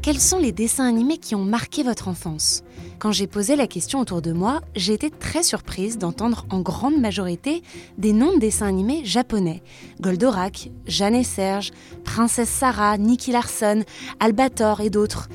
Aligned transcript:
Quels 0.00 0.20
sont 0.20 0.38
les 0.38 0.52
dessins 0.52 0.86
animés 0.86 1.18
qui 1.18 1.34
ont 1.34 1.44
marqué 1.44 1.82
votre 1.82 2.06
enfance? 2.06 2.62
Quand 3.00 3.10
j'ai 3.10 3.26
posé 3.26 3.56
la 3.56 3.66
question 3.66 3.98
autour 3.98 4.22
de 4.22 4.32
moi, 4.32 4.60
j'ai 4.76 4.94
été 4.94 5.10
très 5.10 5.42
surprise 5.42 5.98
d'entendre 5.98 6.46
en 6.50 6.60
grande 6.60 6.98
majorité 6.98 7.62
des 7.98 8.12
noms 8.12 8.32
de 8.32 8.38
dessins 8.38 8.68
animés 8.68 9.04
japonais. 9.04 9.60
Goldorak, 10.00 10.70
Jeanne 10.86 11.16
et 11.16 11.24
Serge, 11.24 11.72
Princesse 12.04 12.48
Sarah, 12.48 12.96
Nicky 12.96 13.32
Larson, 13.32 13.82
Albator 14.20 14.80
et 14.80 14.88
d'autres. 14.88 15.28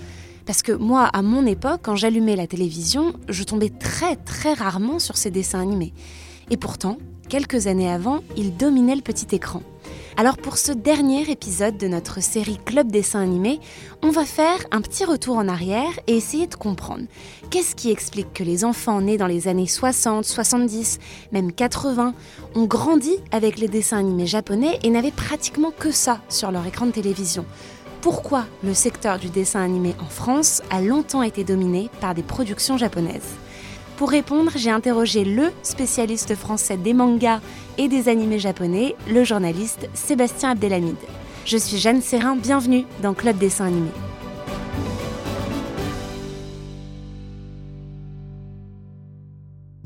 Parce 0.45 0.61
que 0.61 0.71
moi, 0.71 1.03
à 1.05 1.21
mon 1.21 1.45
époque, 1.45 1.81
quand 1.83 1.97
j'allumais 1.97 2.37
la 2.37 2.47
télévision, 2.47 3.13
je 3.27 3.43
tombais 3.43 3.69
très 3.69 4.15
très 4.15 4.53
rarement 4.53 4.97
sur 4.97 5.17
ces 5.17 5.29
dessins 5.29 5.61
animés. 5.61 5.93
Et 6.49 6.57
pourtant, 6.57 6.97
quelques 7.27 7.67
années 7.67 7.91
avant, 7.91 8.21
ils 8.37 8.55
dominaient 8.55 8.95
le 8.95 9.01
petit 9.01 9.35
écran. 9.35 9.61
Alors 10.15 10.37
pour 10.37 10.57
ce 10.57 10.71
dernier 10.71 11.29
épisode 11.31 11.77
de 11.77 11.87
notre 11.87 12.21
série 12.21 12.59
Club 12.63 12.91
dessin 12.91 13.21
animé, 13.21 13.59
on 14.03 14.11
va 14.11 14.25
faire 14.25 14.59
un 14.71 14.81
petit 14.81 15.05
retour 15.05 15.37
en 15.37 15.47
arrière 15.47 15.89
et 16.05 16.15
essayer 16.15 16.45
de 16.45 16.53
comprendre 16.53 17.05
qu'est-ce 17.49 17.73
qui 17.73 17.89
explique 17.89 18.31
que 18.31 18.43
les 18.43 18.63
enfants 18.63 19.01
nés 19.01 19.17
dans 19.17 19.25
les 19.25 19.47
années 19.47 19.65
60, 19.65 20.23
70, 20.23 20.99
même 21.31 21.51
80 21.51 22.13
ont 22.53 22.65
grandi 22.65 23.15
avec 23.31 23.57
les 23.57 23.67
dessins 23.67 23.97
animés 23.97 24.27
japonais 24.27 24.77
et 24.83 24.91
n'avaient 24.91 25.09
pratiquement 25.09 25.71
que 25.71 25.91
ça 25.91 26.21
sur 26.29 26.51
leur 26.51 26.67
écran 26.67 26.85
de 26.85 26.91
télévision? 26.91 27.43
Pourquoi 28.01 28.45
le 28.63 28.75
secteur 28.75 29.17
du 29.17 29.29
dessin 29.29 29.61
animé 29.61 29.95
en 29.99 30.09
France 30.09 30.61
a 30.69 30.81
longtemps 30.81 31.23
été 31.23 31.43
dominé 31.43 31.89
par 32.01 32.13
des 32.13 32.23
productions 32.23 32.77
japonaises? 32.77 33.33
Pour 33.97 34.09
répondre, 34.09 34.51
j'ai 34.55 34.71
interrogé 34.71 35.23
le 35.23 35.51
spécialiste 35.61 36.35
français 36.35 36.77
des 36.77 36.93
mangas 36.93 37.41
et 37.77 37.87
des 37.87 38.09
animés 38.09 38.39
japonais, 38.39 38.95
le 39.07 39.23
journaliste 39.23 39.89
Sébastien 39.93 40.51
Abdelhamid. 40.51 40.95
Je 41.45 41.57
suis 41.57 41.77
Jeanne 41.77 42.01
Serrin, 42.01 42.35
bienvenue 42.35 42.85
dans 43.01 43.13
Club 43.13 43.37
Dessin 43.37 43.65
Animé. 43.65 43.89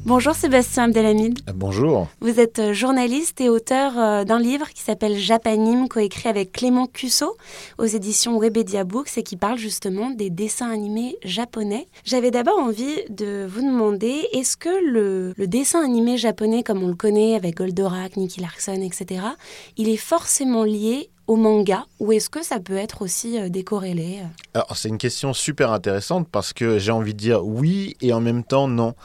Bonjour 0.07 0.35
Sébastien 0.35 0.85
Abdelhamid. 0.85 1.39
Bonjour. 1.53 2.07
Vous 2.21 2.39
êtes 2.39 2.59
euh, 2.59 2.71
journaliste 2.71 3.41
et 3.41 3.49
auteur 3.49 3.99
euh, 3.99 4.23
d'un 4.23 4.39
livre 4.39 4.69
qui 4.69 4.81
s'appelle 4.81 5.17
Japanime, 5.17 5.89
coécrit 5.89 6.29
avec 6.29 6.53
Clément 6.53 6.87
Cusso 6.87 7.35
aux 7.77 7.83
éditions 7.83 8.39
Webedia 8.39 8.85
Books 8.85 9.17
et 9.17 9.23
qui 9.23 9.35
parle 9.35 9.57
justement 9.57 10.09
des 10.09 10.29
dessins 10.29 10.71
animés 10.71 11.17
japonais. 11.25 11.87
J'avais 12.05 12.31
d'abord 12.31 12.57
envie 12.57 13.03
de 13.09 13.45
vous 13.49 13.59
demander, 13.59 14.29
est-ce 14.31 14.55
que 14.55 14.69
le, 14.69 15.33
le, 15.35 15.45
dessin 15.45 15.83
animé 15.83 16.15
japonais 16.15 16.63
comme 16.63 16.83
on 16.83 16.87
le 16.87 16.95
connaît 16.95 17.35
avec 17.35 17.57
Goldorak, 17.57 18.15
Nicky 18.15 18.39
Larson, 18.39 18.81
etc., 18.81 19.25
il 19.75 19.89
est 19.89 19.97
forcément 19.97 20.63
lié 20.63 21.09
au 21.27 21.35
manga 21.35 21.85
ou 21.99 22.13
est-ce 22.13 22.29
que 22.29 22.41
ça 22.41 22.59
peut 22.61 22.77
être 22.77 23.01
aussi 23.01 23.37
euh, 23.37 23.49
décorrélé 23.49 24.21
Alors 24.53 24.77
c'est 24.77 24.87
une 24.87 24.97
question 24.97 25.33
super 25.33 25.71
intéressante 25.71 26.27
parce 26.29 26.53
que 26.53 26.79
j'ai 26.79 26.91
envie 26.91 27.13
de 27.13 27.19
dire 27.19 27.45
oui 27.45 27.95
et 28.01 28.13
en 28.13 28.21
même 28.21 28.43
temps 28.43 28.67
non. 28.67 28.95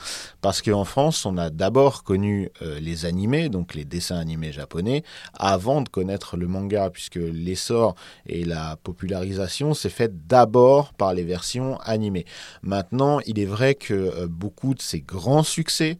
Parce 0.41 0.62
qu'en 0.62 0.84
France, 0.84 1.26
on 1.26 1.36
a 1.36 1.50
d'abord 1.50 2.04
connu 2.04 2.50
euh, 2.62 2.78
les 2.80 3.06
animés, 3.06 3.48
donc 3.48 3.74
les 3.74 3.84
dessins 3.84 4.19
animés 4.19 4.52
japonais, 4.52 5.02
avant 5.34 5.82
de 5.82 5.88
connaître 5.88 6.36
le 6.36 6.46
manga, 6.46 6.91
puisque 6.91 7.16
l'essor 7.16 7.94
et 8.26 8.44
la 8.44 8.76
popularisation 8.76 9.75
s'est 9.75 9.88
fait 9.88 10.26
d'abord 10.26 10.94
par 10.94 11.14
les 11.14 11.25
versions 11.25 11.78
animées. 11.80 12.25
Maintenant, 12.62 13.20
il 13.26 13.38
est 13.38 13.46
vrai 13.46 13.75
que 13.75 13.94
euh, 13.94 14.26
beaucoup 14.28 14.75
de 14.75 14.82
ces 14.82 15.00
grands 15.00 15.42
succès 15.42 15.98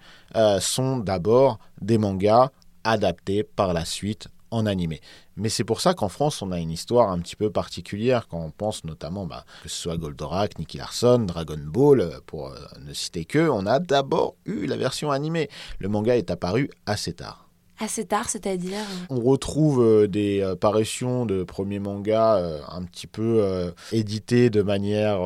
sont 0.61 0.97
d'abord 0.97 1.59
des 1.83 1.99
mangas 1.99 2.51
adaptés 2.85 3.43
par 3.43 3.75
la 3.75 3.85
suite 3.85 4.29
en 4.53 4.67
animé. 4.67 5.01
Mais 5.37 5.49
c'est 5.49 5.65
pour 5.65 5.81
ça 5.81 5.95
qu'en 5.95 6.09
France, 6.09 6.43
on 6.43 6.53
a 6.53 6.59
une 6.59 6.71
histoire 6.71 7.11
un 7.11 7.19
petit 7.19 7.37
peu 7.37 7.51
particulière 7.51 8.29
quand 8.29 8.41
on 8.41 8.51
pense 8.51 8.85
notamment 8.85 9.27
bah, 9.27 9.45
que 9.63 9.69
ce 9.69 9.77
soit 9.77 9.97
Goldorak, 9.97 10.59
Nicky 10.59 10.79
Larson, 10.79 11.21
Dragon 11.21 11.59
Ball, 11.59 12.01
euh, 12.01 12.21
pour 12.27 12.49
euh, 12.49 12.57
ne 12.81 12.93
citer 12.93 13.25
que, 13.25 13.49
on 13.49 13.67
a 13.67 13.79
d'abord 13.79 14.37
eu 14.45 14.67
la 14.67 14.77
version 14.77 15.11
animée. 15.11 15.49
Le 15.79 15.89
manga 15.89 16.17
est 16.17 16.31
apparu 16.31 16.71
assez 16.87 17.15
tard. 17.15 17.49
Assez 17.81 18.05
tard, 18.05 18.29
c'est-à-dire 18.29 18.79
On 19.11 19.21
retrouve 19.21 19.83
euh, 19.83 20.07
des 20.07 20.41
euh, 20.41 20.55
parutions 20.55 21.27
de 21.27 21.43
premiers 21.43 21.81
mangas 21.81 22.37
euh, 22.37 22.61
un 22.69 22.83
petit 22.85 23.07
peu 23.07 23.73
édités 23.91 24.51
de 24.51 24.63
manière 24.63 25.21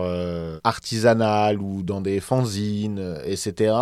artisanale 0.64 1.60
ou 1.60 1.82
dans 1.82 2.00
des 2.00 2.20
fanzines, 2.20 3.18
etc. 3.24 3.74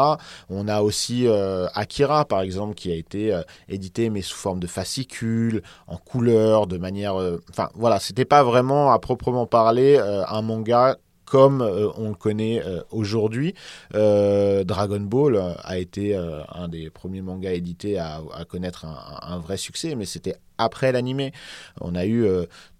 On 0.48 0.68
a 0.68 0.82
aussi 0.82 1.26
Akira, 1.74 2.24
par 2.24 2.40
exemple, 2.40 2.74
qui 2.74 2.90
a 2.90 2.94
été 2.94 3.38
édité 3.68 4.10
mais 4.10 4.22
sous 4.22 4.36
forme 4.36 4.60
de 4.60 4.66
fascicules, 4.66 5.62
en 5.86 5.96
couleur, 5.96 6.66
de 6.66 6.78
manière... 6.78 7.16
Enfin, 7.50 7.70
voilà, 7.74 8.00
c'était 8.00 8.24
pas 8.24 8.42
vraiment 8.42 8.92
à 8.92 8.98
proprement 8.98 9.46
parler 9.46 9.98
un 9.98 10.42
manga 10.42 10.96
comme 11.24 11.62
euh, 11.62 11.88
on 11.96 12.08
le 12.10 12.14
connaît 12.14 12.62
euh, 12.64 12.80
aujourd'hui. 12.90 13.54
Euh, 13.94 14.64
Dragon 14.64 15.00
Ball 15.00 15.56
a 15.62 15.78
été 15.78 16.16
un 16.16 16.68
des 16.68 16.90
premiers 16.90 17.22
mangas 17.22 17.52
édités 17.52 17.98
à, 17.98 18.20
connaître 18.48 18.86
un, 18.86 19.38
vrai 19.38 19.56
succès, 19.56 19.94
mais 19.94 20.04
c'était 20.04 20.36
après 20.58 20.92
l'animé. 20.92 21.32
On 21.80 21.94
a 21.94 22.06
eu 22.06 22.26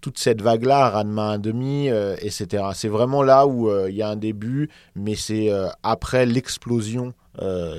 toute 0.01 0.17
cette 0.17 0.41
vague-là, 0.41 0.89
Ranma 0.89 1.37
1,5, 1.37 2.17
etc. 2.21 2.63
C'est 2.73 2.87
vraiment 2.87 3.23
là 3.23 3.47
où 3.47 3.69
il 3.87 3.95
y 3.95 4.01
a 4.01 4.09
un 4.09 4.15
début, 4.15 4.69
mais 4.95 5.15
c'est 5.15 5.49
après 5.83 6.25
l'explosion 6.25 7.13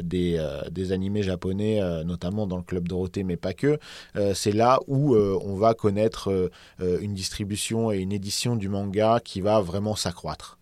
des, 0.02 0.36
euh, 0.38 0.62
des, 0.70 0.92
animés 0.92 1.22
japonais, 1.22 1.80
euh, 1.82 2.04
notamment 2.04 2.46
dans 2.46 2.56
le 2.56 2.62
Club 2.62 2.88
Dorothée, 2.88 3.24
mais 3.24 3.36
pas 3.36 3.52
que. 3.52 3.78
c'est 4.34 4.52
là 4.52 4.78
où 4.86 5.16
on 5.16 5.56
va 5.56 5.74
connaître 5.74 6.50
une 6.80 7.14
distribution 7.14 7.92
et 7.92 7.98
une 7.98 8.12
édition 8.12 8.56
du 8.56 8.68
manga 8.68 9.20
qui 9.22 9.40
va 9.40 9.60
vraiment 9.60 9.96
s'accroître. 9.96 10.58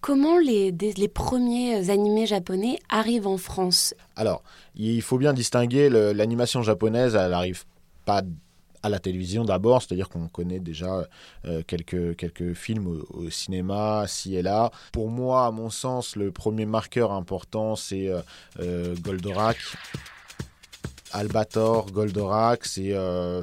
Comment 0.00 0.38
les, 0.38 0.70
les, 0.70 1.08
premiers 1.08 1.88
animés 1.88 2.26
japonais 2.26 2.78
arrivent 2.90 3.26
en 3.26 3.38
France? 3.38 3.94
Alors, 4.16 4.42
il 4.74 5.00
faut 5.00 5.16
bien 5.16 5.32
distinguer 5.32 5.88
l'animation 5.88 6.62
japonaise, 6.62 7.14
elle 7.14 7.30
n'arrive 7.30 7.64
pas 8.04 8.22
à 8.84 8.90
la 8.90 8.98
télévision 8.98 9.44
d'abord, 9.44 9.82
c'est-à-dire 9.82 10.10
qu'on 10.10 10.28
connaît 10.28 10.60
déjà 10.60 11.08
euh, 11.46 11.62
quelques, 11.66 12.16
quelques 12.16 12.52
films 12.52 13.02
au, 13.14 13.30
cinéma, 13.30 14.04
ci 14.06 14.36
et 14.36 14.42
là. 14.42 14.70
Pour 14.92 15.08
moi, 15.08 15.46
à 15.46 15.50
mon 15.50 15.70
sens, 15.70 16.16
le 16.16 16.30
premier 16.30 16.66
marqueur 16.66 17.10
important, 17.10 17.76
c'est 17.76 18.08
euh, 18.08 18.20
euh, 18.60 18.94
Goldorak. 19.00 19.56
Albator, 21.12 21.92
Goldorak, 21.92 22.66
c'est 22.66 22.92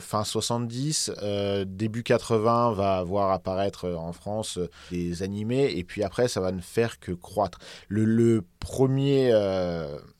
fin 0.02 0.26
70, 0.26 1.10
début 1.66 2.04
80 2.04 2.74
va 2.74 3.02
voir 3.02 3.32
apparaître 3.32 3.90
en 3.90 4.12
France 4.12 4.60
des 4.92 5.24
animés 5.24 5.72
et 5.78 5.86
puis 5.86 6.04
après 6.04 6.28
ça 6.28 6.42
va 6.42 6.52
ne 6.52 6.60
faire 6.60 7.00
que 7.00 7.14
croître. 7.14 7.60
Le 7.88 8.44
premier 8.60 9.32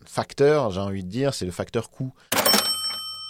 facteur, 0.06 0.72
j'ai 0.72 0.80
envie 0.80 1.04
de 1.04 1.10
dire, 1.10 1.34
c'est 1.34 1.44
le 1.44 1.52
facteur 1.52 1.90
coût 1.90 2.14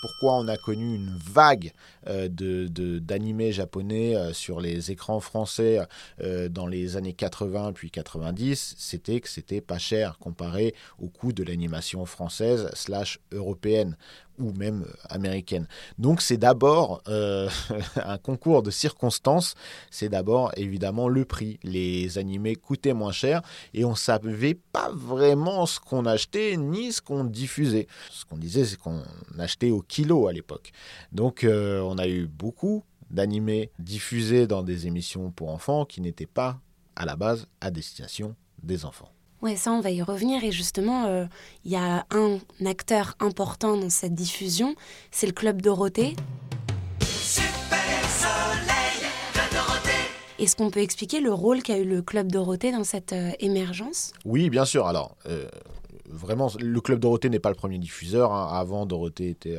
pourquoi 0.01 0.33
on 0.37 0.47
a 0.47 0.57
connu 0.57 0.95
une 0.95 1.15
vague 1.15 1.71
euh, 2.07 2.27
d'animés 2.27 3.51
japonais 3.51 4.15
euh, 4.15 4.33
sur 4.33 4.59
les 4.59 4.91
écrans 4.91 5.19
français 5.19 5.79
euh, 6.21 6.49
dans 6.49 6.67
les 6.67 6.97
années 6.97 7.13
80 7.13 7.73
puis 7.73 7.91
90, 7.91 8.75
c'était 8.77 9.19
que 9.21 9.29
c'était 9.29 9.61
pas 9.61 9.77
cher 9.77 10.17
comparé 10.19 10.75
au 10.99 11.07
coût 11.07 11.31
de 11.31 11.43
l'animation 11.43 12.05
française 12.05 12.69
slash 12.73 13.19
européenne 13.31 13.95
ou 14.39 14.51
même 14.53 14.85
américaine. 15.09 15.67
Donc 15.97 16.21
c'est 16.21 16.37
d'abord 16.37 17.03
un 17.07 18.17
concours 18.17 18.63
de 18.63 18.71
circonstances, 18.71 19.55
c'est 19.89 20.09
d'abord 20.09 20.51
évidemment 20.57 21.07
le 21.07 21.25
prix. 21.25 21.59
Les 21.63 22.17
animés 22.17 22.55
coûtaient 22.55 22.93
moins 22.93 23.11
cher 23.11 23.41
et 23.73 23.85
on 23.85 23.95
savait 23.95 24.55
pas 24.55 24.91
vraiment 24.93 25.65
ce 25.65 25.79
qu'on 25.79 26.05
achetait 26.05 26.57
ni 26.57 26.91
ce 26.91 27.01
qu'on 27.01 27.23
diffusait. 27.23 27.87
Ce 28.09 28.25
qu'on 28.25 28.37
disait 28.37 28.65
c'est 28.65 28.77
qu'on 28.77 29.01
achetait 29.39 29.71
au 29.71 29.81
kilo 29.81 30.27
à 30.27 30.33
l'époque. 30.33 30.71
Donc 31.11 31.45
on 31.45 31.97
a 31.97 32.07
eu 32.07 32.27
beaucoup 32.27 32.83
d'animés 33.11 33.71
diffusés 33.79 34.47
dans 34.47 34.63
des 34.63 34.87
émissions 34.87 35.31
pour 35.31 35.49
enfants 35.49 35.85
qui 35.85 36.01
n'étaient 36.01 36.25
pas 36.25 36.59
à 36.95 37.05
la 37.05 37.15
base 37.15 37.47
à 37.59 37.71
destination 37.71 38.35
des 38.63 38.85
enfants. 38.85 39.11
Ouais, 39.41 39.55
ça, 39.55 39.71
on 39.71 39.81
va 39.81 39.89
y 39.89 40.03
revenir. 40.03 40.43
Et 40.43 40.51
justement, 40.51 41.05
euh, 41.05 41.25
il 41.65 41.71
y 41.71 41.75
a 41.75 42.05
un 42.11 42.39
acteur 42.65 43.15
important 43.19 43.75
dans 43.75 43.89
cette 43.89 44.13
diffusion, 44.13 44.75
c'est 45.09 45.25
le 45.25 45.33
Club 45.33 45.61
Dorothée. 45.63 46.15
Est-ce 50.37 50.55
qu'on 50.55 50.69
peut 50.69 50.81
expliquer 50.81 51.21
le 51.21 51.33
rôle 51.33 51.61
qu'a 51.63 51.77
eu 51.77 51.85
le 51.85 52.01
Club 52.01 52.31
Dorothée 52.31 52.71
dans 52.71 52.83
cette 52.83 53.13
euh, 53.13 53.31
émergence? 53.39 54.13
Oui, 54.25 54.49
bien 54.49 54.65
sûr. 54.65 54.87
Alors, 54.87 55.15
euh, 55.27 55.47
vraiment, 56.11 56.51
le 56.59 56.81
Club 56.81 56.99
Dorothée 56.99 57.29
n'est 57.29 57.39
pas 57.39 57.49
le 57.49 57.55
premier 57.55 57.77
diffuseur. 57.77 58.31
hein. 58.33 58.49
Avant, 58.51 58.85
Dorothée 58.85 59.29
était 59.29 59.57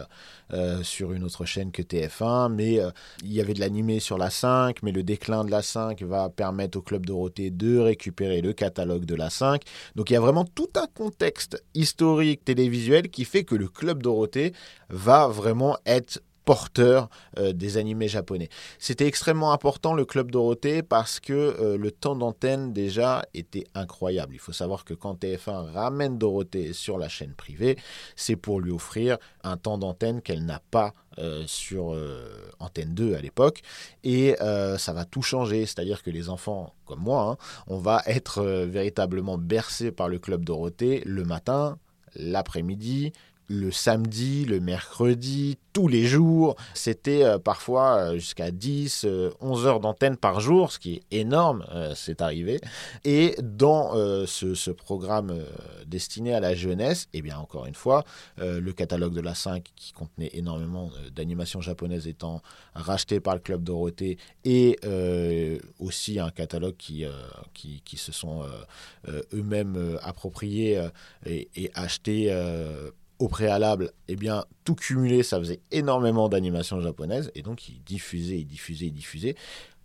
euh, 0.52 0.82
sur 0.82 1.12
une 1.12 1.24
autre 1.24 1.44
chaîne 1.44 1.72
que 1.72 1.82
TF1, 1.82 2.52
mais 2.52 2.78
euh, 2.78 2.90
il 3.24 3.32
y 3.32 3.40
avait 3.40 3.54
de 3.54 3.60
l'animé 3.60 4.00
sur 4.00 4.18
la 4.18 4.30
5, 4.30 4.82
mais 4.82 4.92
le 4.92 5.02
déclin 5.02 5.44
de 5.44 5.50
la 5.50 5.62
5 5.62 6.02
va 6.02 6.28
permettre 6.28 6.78
au 6.78 6.82
Club 6.82 7.06
Dorothée 7.06 7.50
de 7.50 7.78
récupérer 7.78 8.40
le 8.42 8.52
catalogue 8.52 9.04
de 9.04 9.14
la 9.14 9.30
5. 9.30 9.62
Donc 9.96 10.10
il 10.10 10.12
y 10.14 10.16
a 10.16 10.20
vraiment 10.20 10.44
tout 10.44 10.70
un 10.76 10.86
contexte 10.86 11.62
historique 11.74 12.44
télévisuel 12.44 13.08
qui 13.08 13.24
fait 13.24 13.44
que 13.44 13.54
le 13.54 13.68
Club 13.68 14.02
Dorothée 14.02 14.52
va 14.90 15.28
vraiment 15.28 15.76
être 15.86 16.20
porteur 16.44 17.08
euh, 17.38 17.52
des 17.52 17.76
animés 17.76 18.08
japonais. 18.08 18.48
C'était 18.78 19.06
extrêmement 19.06 19.52
important 19.52 19.94
le 19.94 20.04
Club 20.04 20.30
Dorothée 20.30 20.82
parce 20.82 21.20
que 21.20 21.32
euh, 21.32 21.76
le 21.76 21.90
temps 21.90 22.16
d'antenne 22.16 22.72
déjà 22.72 23.24
était 23.34 23.64
incroyable. 23.74 24.34
Il 24.34 24.38
faut 24.38 24.52
savoir 24.52 24.84
que 24.84 24.94
quand 24.94 25.22
TF1 25.22 25.72
ramène 25.72 26.18
Dorothée 26.18 26.72
sur 26.72 26.98
la 26.98 27.08
chaîne 27.08 27.34
privée, 27.34 27.78
c'est 28.16 28.36
pour 28.36 28.60
lui 28.60 28.72
offrir 28.72 29.18
un 29.44 29.56
temps 29.56 29.78
d'antenne 29.78 30.20
qu'elle 30.20 30.44
n'a 30.44 30.60
pas 30.70 30.92
euh, 31.18 31.44
sur 31.46 31.94
Antenne 32.58 32.94
2 32.94 33.14
à 33.14 33.20
l'époque. 33.20 33.62
Et 34.04 34.34
ça 34.78 34.92
va 34.92 35.04
tout 35.04 35.22
changer, 35.22 35.66
c'est-à-dire 35.66 36.02
que 36.02 36.10
les 36.10 36.28
enfants 36.28 36.74
comme 36.86 37.00
moi, 37.00 37.22
hein, 37.22 37.36
on 37.66 37.78
va 37.78 38.02
être 38.06 38.42
véritablement 38.42 39.38
bercés 39.38 39.92
par 39.92 40.08
le 40.08 40.18
Club 40.18 40.44
Dorothée 40.44 41.02
le 41.04 41.24
matin, 41.24 41.78
l'après-midi, 42.16 43.12
le 43.48 43.70
samedi, 43.70 44.44
le 44.44 44.60
mercredi, 44.60 45.58
tous 45.72 45.88
les 45.88 46.04
jours. 46.04 46.56
C'était 46.74 47.24
euh, 47.24 47.38
parfois 47.38 47.96
euh, 47.96 48.14
jusqu'à 48.14 48.50
10, 48.50 49.04
euh, 49.04 49.30
11 49.40 49.66
heures 49.66 49.80
d'antenne 49.80 50.16
par 50.16 50.40
jour, 50.40 50.72
ce 50.72 50.78
qui 50.78 50.94
est 50.94 51.02
énorme, 51.10 51.64
euh, 51.72 51.92
c'est 51.94 52.20
arrivé. 52.22 52.60
Et 53.04 53.36
dans 53.42 53.94
euh, 53.94 54.26
ce, 54.26 54.70
programme 54.70 55.30
euh, 55.30 55.44
destiné 55.86 56.34
à 56.34 56.40
la 56.40 56.54
jeunesse, 56.54 57.08
et 57.12 57.22
bien 57.22 57.38
encore 57.38 57.66
une 57.66 57.74
fois, 57.74 58.04
euh, 58.38 58.60
le 58.60 58.72
catalogue 58.72 59.14
de 59.14 59.20
la 59.20 59.34
5 59.34 59.64
qui 59.76 59.92
contenait 59.92 60.30
énormément 60.32 60.90
euh, 60.96 61.10
d'animations 61.10 61.60
japonaises 61.60 62.08
étant 62.08 62.42
racheté 62.74 63.20
par 63.20 63.34
le 63.34 63.40
Club 63.40 63.62
Dorothée 63.62 64.18
et 64.44 64.78
euh, 64.84 65.58
aussi 65.78 66.18
un 66.18 66.30
catalogue 66.30 66.76
qui, 66.76 67.04
euh, 67.04 67.10
qui, 67.54 67.82
qui 67.84 67.96
se 67.96 68.12
sont 68.12 68.42
euh, 68.42 68.46
euh, 69.08 69.22
eux-mêmes 69.34 69.76
euh, 69.76 69.98
appropriés 70.02 70.78
euh, 70.78 70.88
et, 71.26 71.48
et 71.54 71.70
achetés 71.74 72.28
euh, 72.30 72.90
au 73.22 73.28
préalable, 73.28 73.92
eh 74.08 74.16
bien, 74.16 74.44
tout 74.64 74.74
cumulé, 74.74 75.22
ça 75.22 75.38
faisait 75.38 75.60
énormément 75.70 76.28
d'animations 76.28 76.80
japonaises, 76.80 77.30
et 77.36 77.42
donc 77.42 77.68
ils 77.68 77.80
diffusaient, 77.84 78.40
ils 78.40 78.44
diffusaient, 78.44 78.86
ils 78.86 78.92
diffusaient, 78.92 79.36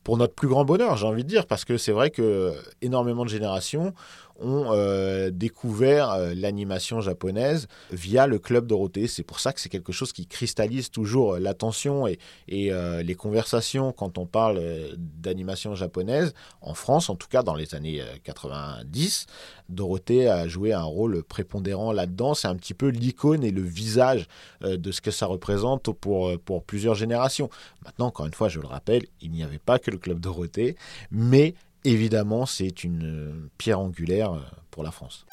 pour 0.04 0.18
notre 0.18 0.34
plus 0.34 0.48
grand 0.48 0.66
bonheur, 0.66 0.98
j'ai 0.98 1.06
envie 1.06 1.24
de 1.24 1.30
dire, 1.30 1.46
parce 1.46 1.64
que 1.64 1.78
c'est 1.78 1.92
vrai 1.92 2.10
que 2.10 2.54
énormément 2.82 3.26
de 3.26 3.30
générations 3.30 3.94
ont 4.40 4.68
euh, 4.72 5.30
découvert 5.32 6.12
euh, 6.12 6.34
l'animation 6.36 7.02
japonaise 7.02 7.68
via 7.92 8.28
le 8.28 8.40
club 8.40 8.68
Dorothée. 8.68 9.08
C'est 9.08 9.24
pour 9.24 9.40
ça 9.40 9.54
que 9.54 9.60
c'est 9.60 9.70
quelque 9.70 9.92
chose 9.92 10.14
qui 10.14 10.28
cristallise 10.28 10.92
toujours 10.92 11.34
euh, 11.34 11.40
l'attention 11.40 12.08
et, 12.08 12.20
les 12.48 13.16
conversations 13.16 13.92
quand 13.92 14.18
on 14.18 14.26
parle 14.26 14.62
d'animation 14.98 15.76
japonaise, 15.76 16.34
en 16.62 16.74
France 16.74 17.10
en 17.10 17.16
tout 17.16 17.28
cas 17.28 17.44
dans 17.44 17.56
les 17.56 17.76
années 17.76 18.02
euh, 18.02 18.16
90. 18.24 19.26
Dorothée 19.70 20.28
a 20.28 20.48
joué 20.48 20.74
un 20.74 20.84
rôle 20.84 21.24
prépondérant 21.24 21.92
là-dedans. 21.92 22.34
C'est 22.34 22.48
un 22.48 22.56
petit 22.56 22.74
peu 22.74 22.88
l'icône 22.88 23.44
et 23.44 23.52
le 23.52 23.62
visage 23.62 24.28
de 24.62 24.92
ce 24.92 25.02
que 25.02 25.12
ça 25.12 25.26
représente 25.26 25.92
pour, 25.92 26.40
pour 26.40 26.64
plusieurs 26.64 26.96
générations. 26.96 27.50
Maintenant, 27.84 28.08
encore 28.08 28.26
une 28.26 28.34
fois, 28.34 28.50
je 28.50 28.60
le 28.60 28.68
rappelle, 28.68 29.06
il 29.22 29.32
n'y 29.32 29.44
avait 29.44 29.60
pas 29.60 29.80
que 29.80 29.92
le 29.92 29.98
club 29.98 30.20
Dorothée, 30.20 30.76
mais 31.12 31.54
évidemment, 31.84 32.46
c'est 32.46 32.84
une 32.84 33.04
euh, 33.06 33.50
pierre 33.58 33.80
angulaire 33.80 34.34
euh, 34.34 34.40
pour 34.72 34.84
la 34.84 34.92
France. 34.92 35.26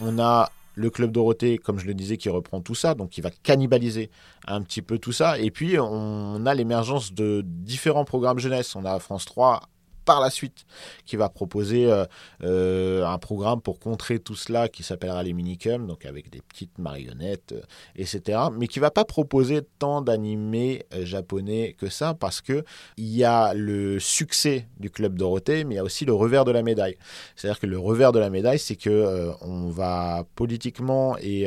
On 0.00 0.18
a 0.18 0.50
le 0.74 0.90
club 0.90 1.12
Dorothée, 1.12 1.58
comme 1.58 1.78
je 1.78 1.86
le 1.86 1.94
disais, 1.94 2.16
qui 2.16 2.28
reprend 2.28 2.60
tout 2.60 2.74
ça, 2.74 2.94
donc 2.94 3.10
qui 3.10 3.20
va 3.20 3.30
cannibaliser 3.42 4.10
un 4.46 4.62
petit 4.62 4.82
peu 4.82 4.98
tout 4.98 5.12
ça. 5.12 5.38
Et 5.38 5.50
puis, 5.50 5.78
on 5.78 6.46
a 6.46 6.54
l'émergence 6.54 7.12
de 7.12 7.42
différents 7.44 8.04
programmes 8.04 8.38
jeunesse. 8.38 8.74
On 8.74 8.84
a 8.84 8.98
France 8.98 9.26
3 9.26 9.60
par 10.04 10.20
la 10.20 10.30
suite 10.30 10.64
qui 11.06 11.16
va 11.16 11.28
proposer 11.28 11.90
euh, 11.90 12.04
euh, 12.42 13.04
un 13.04 13.18
programme 13.18 13.60
pour 13.60 13.78
contrer 13.78 14.18
tout 14.18 14.34
cela 14.34 14.68
qui 14.68 14.82
s'appellera 14.82 15.22
les 15.22 15.32
minicums, 15.32 15.86
donc 15.86 16.04
avec 16.04 16.30
des 16.30 16.40
petites 16.40 16.78
marionnettes, 16.78 17.52
euh, 17.52 17.62
etc. 17.96 18.38
Mais 18.56 18.66
qui 18.66 18.78
va 18.78 18.90
pas 18.90 19.04
proposer 19.04 19.60
tant 19.78 20.02
d'animés 20.02 20.84
japonais 21.02 21.76
que 21.78 21.88
ça 21.88 22.14
parce 22.14 22.40
que 22.40 22.64
il 22.96 23.14
y 23.14 23.24
a 23.24 23.54
le 23.54 23.98
succès 23.98 24.66
du 24.78 24.90
club 24.90 25.16
Dorothée, 25.16 25.64
mais 25.64 25.74
il 25.74 25.76
y 25.76 25.80
a 25.80 25.84
aussi 25.84 26.04
le 26.04 26.14
revers 26.14 26.44
de 26.44 26.52
la 26.52 26.62
médaille. 26.62 26.96
C'est-à-dire 27.36 27.60
que 27.60 27.66
le 27.66 27.78
revers 27.78 28.12
de 28.12 28.18
la 28.18 28.30
médaille, 28.30 28.58
c'est 28.58 28.76
que 28.76 29.32
on 29.40 29.68
va 29.68 30.24
politiquement 30.34 31.16
et 31.18 31.46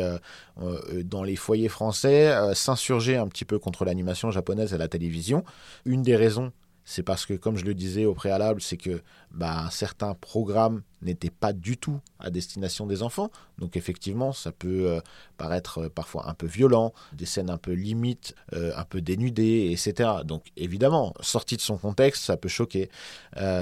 dans 1.04 1.24
les 1.24 1.36
foyers 1.36 1.70
français 1.70 2.34
s'insurger 2.54 3.18
un 3.18 3.28
petit 3.28 3.46
peu 3.46 3.60
contre 3.60 3.86
l'animation 3.86 4.32
japonaise 4.32 4.74
à 4.74 4.78
la 4.78 4.88
télévision. 4.88 5.44
Une 5.86 6.02
des 6.02 6.16
raisons 6.16 6.52
c'est 6.86 7.02
parce 7.02 7.26
que, 7.26 7.34
comme 7.34 7.58
je 7.58 7.66
le 7.66 7.74
disais 7.74 8.06
au 8.06 8.14
préalable, 8.14 8.62
c'est 8.62 8.78
que 8.78 9.02
bah, 9.32 9.68
certains 9.72 10.14
programmes 10.14 10.84
n'étaient 11.02 11.32
pas 11.32 11.52
du 11.52 11.78
tout 11.78 12.00
à 12.20 12.30
destination 12.30 12.86
des 12.86 13.02
enfants. 13.02 13.32
Donc 13.58 13.76
effectivement, 13.76 14.32
ça 14.32 14.52
peut 14.52 14.88
euh, 14.88 15.02
paraître 15.38 15.80
euh, 15.80 15.90
parfois 15.90 16.30
un 16.30 16.36
peu 16.36 16.46
violent, 16.46 16.94
des 17.14 17.26
scènes 17.26 17.50
un 17.50 17.58
peu 17.58 17.72
limites, 17.72 18.36
euh, 18.54 18.72
un 18.76 18.84
peu 18.84 19.02
dénudées, 19.02 19.72
etc. 19.72 20.10
Donc 20.26 20.52
évidemment, 20.58 21.16
sorti 21.22 21.56
de 21.56 21.62
son 21.62 21.78
contexte, 21.78 22.24
ça 22.24 22.38
peut 22.38 22.50
choquer. 22.50 22.90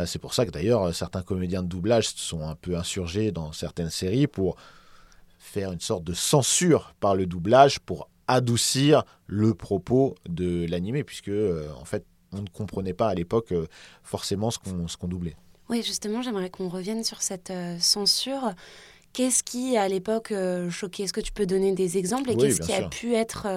C'est 0.06 0.20
pour 0.20 0.34
ça 0.34 0.46
que 0.46 0.52
d'ailleurs, 0.52 0.94
certains 0.94 1.22
comédiens 1.22 1.64
de 1.64 1.70
doublage 1.70 2.10
sont 2.10 2.46
un 2.46 2.56
peu 2.56 2.76
insurgés 2.76 3.32
dans 3.32 3.54
certaines 3.54 3.90
séries 3.90 4.28
pour 4.28 4.58
faire 5.40 5.72
une 5.72 5.80
sorte 5.80 6.04
de 6.04 6.14
censure 6.14 6.94
par 7.00 7.16
le 7.16 7.26
doublage 7.26 7.80
pour 7.80 8.10
adoucir 8.28 9.04
le 9.28 9.54
propos 9.54 10.16
de 10.28 10.66
l'animé, 10.70 11.04
puisque 11.04 11.32
en 11.78 11.86
fait, 11.86 12.06
on 12.34 12.42
ne 12.42 12.48
comprenait 12.50 12.94
pas 12.94 13.08
à 13.10 13.14
l'époque 13.16 13.52
euh, 13.52 13.68
forcément 14.04 14.52
ce 14.52 14.58
qu'on 14.60 15.08
doublait. 15.08 15.36
Oui, 15.70 15.82
justement, 15.84 16.22
j'aimerais 16.22 16.50
qu'on 16.50 16.68
revienne 16.70 17.04
sur 17.04 17.22
cette 17.22 17.52
euh, 17.52 17.78
censure. 17.80 18.52
Qu'est-ce 19.14 19.44
qui, 19.44 19.78
à 19.78 19.88
l'époque, 19.88 20.32
euh, 20.32 20.70
choquait? 20.70 21.04
Est-ce 21.04 21.14
que 21.14 21.22
tu 21.22 21.32
peux 21.32 21.46
donner 21.46 21.74
des 21.74 21.98
exemples? 21.98 22.32
Et 22.32 22.36
Oui, 22.36 22.42
qu'est-ce 22.48 22.62
qui 22.62 22.74
a 22.74 22.90
pu 22.90 23.14
être, 23.14 23.48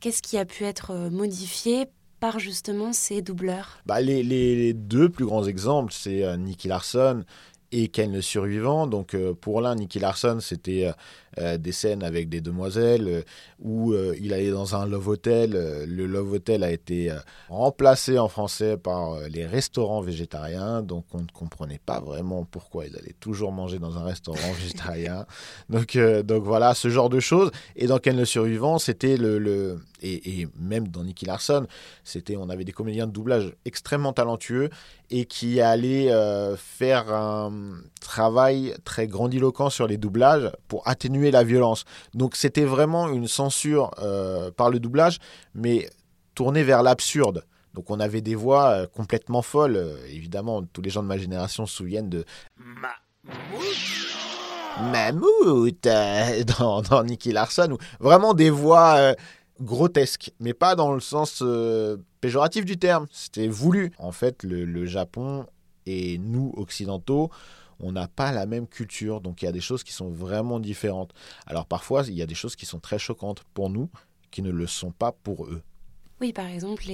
qu'est-ce 0.00 0.22
qui 0.22 0.38
a 0.38 0.44
pu 0.44 0.64
être 0.64 0.94
modifié 1.10 1.86
par 2.20 2.38
justement 2.38 2.92
ces 2.92 3.20
doubleurs? 3.20 3.78
Bah, 3.86 4.00
les, 4.00 4.22
les- 4.22 4.72
deux 4.72 5.08
plus 5.08 5.26
grands 5.26 5.44
exemples, 5.44 5.92
c'est 5.92 6.24
Nicky 6.38 6.68
Larson 6.68 7.24
et 7.74 7.88
Ken 7.88 8.12
le 8.12 8.22
survivant. 8.22 8.86
Donc 8.86 9.14
euh, 9.14 9.34
pour 9.34 9.60
l'un, 9.60 9.74
Nicky 9.74 9.98
Larson, 9.98 10.38
c'était 10.40 10.86
euh, 10.86 10.92
euh, 11.38 11.58
des 11.58 11.72
scènes 11.72 12.04
avec 12.04 12.28
des 12.28 12.40
demoiselles 12.40 13.24
où 13.60 13.94
il 13.94 14.32
allait 14.32 14.50
dans 14.50 14.76
un 14.76 14.86
love 14.86 15.08
hotel. 15.08 15.50
Le 15.86 16.06
love 16.06 16.32
hotel 16.32 16.62
a 16.62 16.70
été 16.70 17.10
remplacé 17.48 18.18
en 18.18 18.28
français 18.28 18.76
par 18.76 19.18
les 19.28 19.46
restaurants 19.46 20.00
végétariens. 20.00 20.82
Donc 20.82 21.06
on 21.12 21.20
ne 21.22 21.26
comprenait 21.32 21.80
pas 21.84 21.98
vraiment 21.98 22.44
pourquoi 22.44 22.86
il 22.86 22.96
allait 22.96 23.16
toujours 23.18 23.52
manger 23.52 23.78
dans 23.78 23.96
un 23.96 24.04
restaurant 24.04 24.52
végétarien. 24.60 25.26
Donc, 25.70 25.96
donc 26.24 26.44
voilà, 26.44 26.74
ce 26.74 26.88
genre 26.88 27.08
de 27.08 27.20
choses. 27.20 27.50
Et 27.74 27.86
dans 27.86 27.98
Ken 27.98 28.16
le 28.16 28.24
survivant, 28.24 28.78
c'était 28.78 29.16
le... 29.16 29.38
le 29.38 29.78
et, 30.04 30.48
même 30.56 30.88
dans 30.88 31.04
Nicky 31.04 31.26
Larson, 31.26 31.66
c'était, 32.04 32.36
on 32.36 32.48
avait 32.48 32.64
des 32.64 32.72
comédiens 32.72 33.06
de 33.06 33.12
doublage 33.12 33.54
extrêmement 33.64 34.12
talentueux 34.12 34.70
et 35.10 35.24
qui 35.24 35.60
allaient 35.60 36.10
euh, 36.12 36.56
faire 36.56 37.12
un 37.12 37.52
travail 38.00 38.74
très 38.84 39.06
grandiloquent 39.06 39.70
sur 39.70 39.86
les 39.86 39.96
doublages 39.96 40.50
pour 40.68 40.86
atténuer 40.86 41.30
la 41.30 41.44
violence. 41.44 41.84
Donc 42.14 42.36
c'était 42.36 42.64
vraiment 42.64 43.08
une 43.08 43.28
censure 43.28 43.90
euh, 44.00 44.50
par 44.50 44.70
le 44.70 44.80
doublage, 44.80 45.18
mais 45.54 45.88
tournée 46.34 46.62
vers 46.62 46.82
l'absurde. 46.82 47.44
Donc 47.74 47.90
on 47.90 47.98
avait 48.00 48.20
des 48.20 48.34
voix 48.34 48.70
euh, 48.70 48.86
complètement 48.86 49.42
folles. 49.42 49.96
Évidemment, 50.08 50.62
tous 50.62 50.82
les 50.82 50.90
gens 50.90 51.02
de 51.02 51.08
ma 51.08 51.18
génération 51.18 51.66
se 51.66 51.74
souviennent 51.74 52.10
de 52.10 52.24
Mammouth 54.80 55.86
euh, 55.86 56.44
dans, 56.58 57.04
Nicky 57.04 57.32
Larson. 57.32 57.78
Vraiment 58.00 58.34
des 58.34 58.50
voix 58.50 59.14
grotesques, 59.60 60.32
mais 60.40 60.54
pas 60.54 60.74
dans 60.74 60.92
le 60.92 61.00
sens 61.00 61.40
euh, 61.42 61.96
péjoratif 62.20 62.64
du 62.64 62.76
terme. 62.76 63.06
C'était 63.10 63.48
voulu. 63.48 63.92
En 63.98 64.12
fait, 64.12 64.42
le, 64.42 64.86
Japon 64.86 65.46
et 65.86 66.18
nous, 66.18 66.52
occidentaux, 66.56 67.30
on 67.80 67.92
n'a 67.92 68.08
pas 68.08 68.32
la 68.32 68.46
même 68.46 68.66
culture, 68.66 69.20
donc 69.20 69.42
il 69.42 69.46
y 69.46 69.48
a 69.48 69.52
des 69.52 69.60
choses 69.60 69.84
qui 69.84 69.92
sont 69.92 70.08
vraiment 70.08 70.60
différentes. 70.60 71.12
Alors 71.46 71.66
parfois, 71.66 72.04
il 72.06 72.14
y 72.14 72.22
a 72.22 72.26
des 72.26 72.34
choses 72.34 72.56
qui 72.56 72.66
sont 72.66 72.80
très 72.80 72.98
choquantes 72.98 73.42
pour 73.54 73.70
nous, 73.70 73.88
qui 74.30 74.42
ne 74.42 74.50
le 74.50 74.66
sont 74.66 74.92
pas 74.92 75.12
pour 75.12 75.46
eux. 75.46 75.62
Oui, 76.20 76.32
par 76.32 76.46
exemple, 76.46 76.84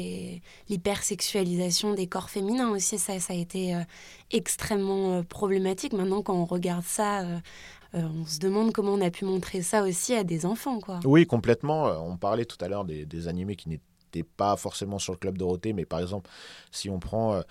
l'hypersexualisation 0.70 1.94
des 1.94 2.06
corps 2.06 2.30
féminins 2.30 2.70
aussi, 2.70 2.98
ça, 2.98 3.12
a 3.12 3.34
été 3.34 3.74
euh, 3.74 3.82
extrêmement 4.30 5.18
euh, 5.18 5.22
problématique. 5.22 5.92
Maintenant, 5.92 6.22
quand 6.22 6.34
on 6.34 6.46
regarde 6.46 6.84
ça, 6.84 7.24
on 7.92 8.24
se 8.26 8.38
demande 8.38 8.72
comment 8.72 8.92
on 8.92 9.00
a 9.00 9.10
pu 9.10 9.24
montrer 9.24 9.62
ça 9.62 9.82
aussi 9.82 10.14
à 10.14 10.24
des 10.24 10.46
enfants. 10.46 10.80
Quoi. 10.80 11.00
Oui, 11.04 11.26
complètement. 11.26 11.86
On 12.06 12.16
parlait 12.16 12.44
tout 12.44 12.58
à 12.60 12.68
l'heure 12.68 12.84
des, 12.84 13.04
des 13.04 13.28
animés 13.28 13.56
qui 13.56 13.68
n'étaient 13.68 14.28
pas 14.36 14.56
forcément 14.56 14.98
sur 14.98 15.12
le 15.12 15.18
club 15.18 15.38
Dorothée, 15.38 15.72
mais 15.72 15.84
par 15.84 16.00
exemple, 16.00 16.30
si 16.70 16.88
on 16.90 16.98
prend 16.98 17.42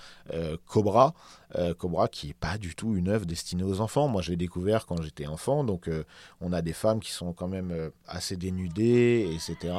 Cobra, 0.65 1.13
Cobra 1.77 2.07
qui 2.07 2.27
n'est 2.27 2.33
pas 2.33 2.57
du 2.57 2.75
tout 2.75 2.95
une 2.95 3.09
œuvre 3.09 3.25
destinée 3.25 3.63
aux 3.63 3.81
enfants. 3.81 4.07
Moi, 4.07 4.21
je 4.21 4.31
l'ai 4.31 4.37
découvert 4.37 4.85
quand 4.85 5.01
j'étais 5.01 5.27
enfant, 5.27 5.63
donc 5.63 5.89
on 6.41 6.53
a 6.53 6.61
des 6.61 6.73
femmes 6.73 6.99
qui 6.99 7.11
sont 7.11 7.33
quand 7.33 7.47
même 7.47 7.91
assez 8.07 8.35
dénudées, 8.37 9.29
etc. 9.33 9.73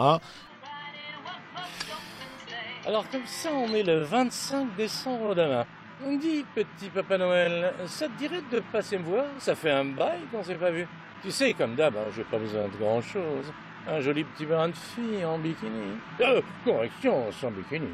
Alors 2.87 3.09
comme 3.11 3.27
ça, 3.27 3.53
on 3.53 3.75
est 3.75 3.83
le 3.83 4.01
25 4.01 4.75
décembre 4.77 5.35
demain. 5.35 5.67
On 6.07 6.17
dit, 6.17 6.45
petit 6.55 6.89
Papa 6.89 7.19
Noël, 7.19 7.75
ça 7.87 8.09
te 8.09 8.19
dirait 8.19 8.41
de 8.51 8.61
passer 8.73 8.97
me 8.97 9.05
voir? 9.05 9.27
Ça 9.39 9.55
fait 9.55 9.71
un 9.71 9.85
bail 9.85 10.21
qu'on 10.33 10.43
s'est 10.43 10.55
pas 10.55 10.71
vu. 10.71 10.89
Tu 11.23 11.31
sais, 11.31 11.53
comme 11.53 11.75
d'hab, 11.75 11.95
hein, 11.95 12.07
j'ai 12.17 12.25
pas 12.25 12.39
besoin 12.39 12.69
de 12.69 12.77
grand-chose. 12.79 13.53
Un 13.87 14.01
joli 14.01 14.25
petit 14.25 14.47
brin 14.47 14.69
de 14.69 14.75
fille 14.75 15.23
en 15.27 15.39
bikini. 15.39 15.99
Euh, 16.23 16.41
correction, 16.65 17.31
sans 17.33 17.51
bikini. 17.51 17.89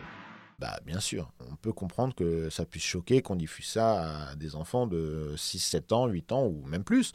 Bah 0.60 0.78
bien 0.86 1.00
sûr, 1.00 1.32
on 1.50 1.56
peut 1.56 1.72
comprendre 1.72 2.14
que 2.14 2.48
ça 2.48 2.64
puisse 2.64 2.84
choquer 2.84 3.22
qu'on 3.22 3.36
diffuse 3.36 3.66
ça 3.66 4.28
à 4.30 4.36
des 4.36 4.54
enfants 4.54 4.86
de 4.86 5.34
6, 5.36 5.58
7 5.58 5.92
ans, 5.92 6.06
8 6.06 6.32
ans 6.32 6.46
ou 6.46 6.64
même 6.66 6.84
plus. 6.84 7.12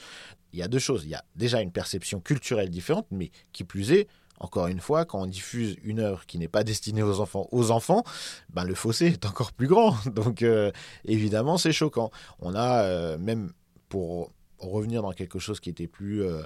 Il 0.52 0.60
y 0.60 0.62
a 0.64 0.68
deux 0.68 0.80
choses. 0.80 1.06
Il 1.06 1.10
y 1.10 1.16
a 1.16 1.24
déjà 1.36 1.62
une 1.62 1.72
perception 1.72 2.20
culturelle 2.20 2.70
différente, 2.70 3.08
mais 3.12 3.32
qui 3.54 3.64
plus 3.64 3.94
est, 3.94 4.08
encore 4.42 4.68
une 4.68 4.80
fois, 4.80 5.06
quand 5.06 5.22
on 5.22 5.28
diffuse 5.28 5.78
une 5.84 6.00
œuvre 6.00 6.26
qui 6.26 6.40
n'est 6.40 6.48
pas 6.48 6.64
destinée 6.64 7.04
aux 7.04 7.20
enfants, 7.20 7.48
aux 7.52 7.70
enfants, 7.70 8.04
ben 8.50 8.64
le 8.64 8.74
fossé 8.74 9.08
est 9.08 9.26
encore 9.26 9.54
plus 9.54 9.68
grand. 9.68 9.96
Donc 10.08 10.42
euh, 10.42 10.72
évidemment, 11.06 11.58
c'est 11.58 11.72
choquant. 11.72 12.12
On 12.40 12.56
a 12.56 12.84
euh, 12.84 13.18
même 13.20 13.52
pour 13.88 14.32
revenir 14.58 15.04
dans 15.04 15.12
quelque 15.12 15.40
chose 15.40 15.60
qui 15.60 15.70
était 15.70 15.88
plus 15.88 16.24
euh, 16.24 16.42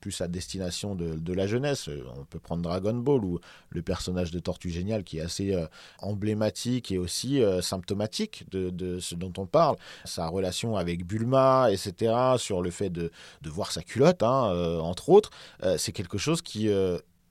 plus 0.00 0.20
à 0.20 0.28
destination 0.28 0.94
de, 0.94 1.32
la 1.32 1.46
jeunesse. 1.46 1.88
On 2.16 2.24
peut 2.24 2.38
prendre 2.38 2.62
Dragon 2.62 2.94
Ball 2.94 3.24
ou 3.24 3.38
le 3.70 3.82
personnage 3.82 4.30
de 4.30 4.38
Tortue 4.38 4.70
Génial 4.70 5.04
qui 5.04 5.18
est 5.18 5.22
assez 5.22 5.54
euh, 5.54 5.66
emblématique 6.00 6.90
et 6.90 6.98
aussi 6.98 7.42
euh, 7.42 7.60
symptomatique 7.60 8.44
de, 8.50 8.98
ce 8.98 9.14
dont 9.14 9.32
on 9.36 9.46
parle. 9.46 9.76
Sa 10.04 10.26
relation 10.28 10.76
avec 10.76 11.06
Bulma, 11.06 11.70
etc., 11.70 12.14
sur 12.38 12.62
le 12.62 12.70
fait 12.70 12.90
de, 12.90 13.10
voir 13.44 13.72
sa 13.72 13.82
culotte, 13.82 14.22
hein, 14.22 14.50
euh, 14.52 14.78
entre 14.80 15.08
autres, 15.08 15.30
c'est 15.76 15.92
quelque 15.92 16.18
chose 16.18 16.42
qui 16.42 16.68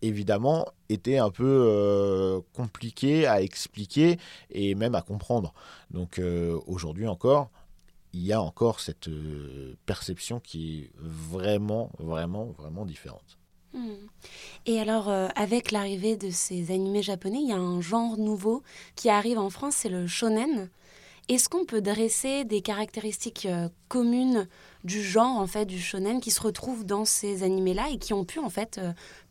évidemment 0.02 0.68
était 0.90 1.18
un 1.18 1.30
peu 1.30 2.42
compliqué 2.54 3.28
à 3.28 3.42
expliquer 3.42 4.18
et 4.50 4.76
même 4.76 4.96
à 4.96 5.02
comprendre. 5.02 5.54
Donc 5.92 6.22
aujourd'hui 6.66 7.08
encore, 7.08 7.50
il 8.18 8.26
y 8.26 8.34
a 8.34 8.42
encore 8.42 8.80
cette 8.80 9.08
euh, 9.08 9.76
perception 9.86 10.40
qui 10.40 10.80
est 10.80 10.92
vraiment, 10.98 11.92
vraiment, 12.00 12.46
vraiment 12.58 12.86
différente. 12.86 13.38
Hmm. 13.74 14.08
Et 14.66 14.80
alors, 14.80 15.10
euh, 15.10 15.28
avec 15.36 15.72
l'arrivée 15.72 16.18
de 16.18 16.32
ces 16.32 16.72
animés 16.72 17.04
japonais, 17.04 17.40
il 17.42 17.50
y 17.50 17.54
a 17.54 17.58
un 17.58 17.80
genre 17.80 18.18
nouveau 18.18 18.64
qui 18.96 19.10
arrive 19.10 19.38
en 19.38 19.50
France, 19.50 19.76
c'est 19.78 19.90
le 19.90 20.08
shonen. 20.08 20.70
Est-ce 21.30 21.48
qu'on 21.48 21.66
peut 21.66 21.82
dresser 21.82 22.44
des 22.44 22.62
caractéristiques 22.62 23.46
euh, 23.46 23.70
communes 23.88 24.48
du 24.84 25.04
genre 25.04 25.38
en 25.38 25.48
fait 25.48 25.66
du 25.66 25.80
shonen 25.80 26.20
qui 26.20 26.32
se 26.32 26.42
retrouvent 26.42 26.86
dans 26.86 27.06
ces 27.06 27.44
animés-là 27.44 27.90
et 27.92 27.98
qui 27.98 28.14
ont 28.14 28.24
pu 28.26 28.40
en 28.40 28.50
fait 28.50 28.80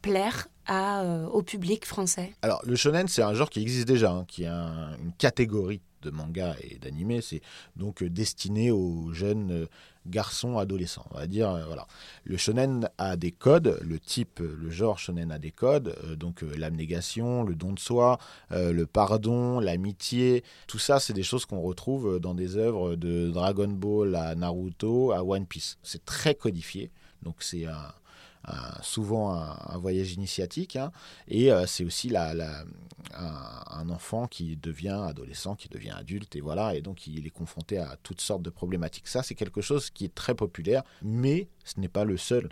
plaire 0.02 0.48
à, 0.66 1.02
au 1.32 1.42
public 1.42 1.86
français? 1.86 2.34
Alors 2.42 2.60
le 2.66 2.76
shonen 2.76 3.08
c'est 3.08 3.22
un 3.22 3.32
genre 3.32 3.48
qui 3.48 3.62
existe 3.62 3.88
déjà, 3.88 4.10
hein, 4.10 4.24
qui 4.28 4.44
est 4.44 4.48
une 4.48 5.12
catégorie 5.16 5.80
de 6.02 6.10
manga 6.10 6.56
et 6.60 6.78
d'animé, 6.78 7.20
c'est 7.20 7.40
donc 7.76 8.02
euh, 8.02 8.10
destiné 8.10 8.70
aux 8.70 9.12
jeunes 9.12 9.50
euh, 9.50 9.66
garçons 10.06 10.58
adolescents. 10.58 11.06
On 11.10 11.18
va 11.18 11.26
dire, 11.26 11.50
euh, 11.50 11.64
voilà. 11.66 11.86
Le 12.24 12.36
shonen 12.36 12.88
a 12.98 13.16
des 13.16 13.32
codes, 13.32 13.78
le 13.82 13.98
type, 13.98 14.40
le 14.40 14.70
genre 14.70 14.98
shonen 14.98 15.32
a 15.32 15.38
des 15.38 15.50
codes, 15.50 15.96
donc 16.16 16.42
l'abnégation, 16.42 17.42
le 17.42 17.54
don 17.54 17.72
de 17.72 17.78
soi, 17.78 18.18
le 18.50 18.84
pardon, 18.84 19.60
l'amitié, 19.60 20.44
tout 20.66 20.78
ça, 20.78 21.00
c'est 21.00 21.12
des 21.12 21.22
choses 21.22 21.46
qu'on 21.46 21.60
retrouve 21.60 22.18
dans 22.20 22.34
des 22.34 22.56
œuvres 22.56 22.96
de 22.96 23.30
Dragon 23.30 23.68
Ball 23.68 24.14
à 24.14 24.34
Naruto 24.34 25.12
à 25.12 25.24
One 25.24 25.46
Piece. 25.46 25.78
C'est 25.82 26.04
très 26.04 26.34
codifié, 26.34 26.90
donc 27.22 27.36
c'est 27.40 27.66
un 27.66 27.92
souvent 28.82 29.34
un, 29.34 29.78
voyage 29.78 30.12
initiatique. 30.12 30.76
Hein. 30.76 30.92
et 31.28 31.52
euh, 31.52 31.66
c'est 31.66 31.84
aussi 31.84 32.08
la, 32.08 32.32
un, 33.14 33.88
enfant 33.90 34.26
qui 34.26 34.56
devient 34.56 35.00
adolescent, 35.06 35.54
qui 35.54 35.68
devient 35.68 35.92
adulte, 35.96 36.36
et 36.36 36.40
voilà, 36.40 36.74
et 36.74 36.80
donc 36.80 37.06
il 37.06 37.26
est 37.26 37.30
confronté 37.30 37.78
à 37.78 37.96
toutes 38.02 38.20
sortes 38.20 38.42
de 38.42 38.50
problématiques. 38.50 39.08
Ça, 39.08 39.22
c'est 39.22 39.34
quelque 39.34 39.60
chose 39.60 39.90
qui 39.90 40.04
est 40.04 40.14
très 40.14 40.34
populaire, 40.34 40.82
mais 41.02 41.48
ce 41.64 41.80
n'est 41.80 41.88
pas 41.88 42.04
le 42.04 42.16
seul. 42.16 42.48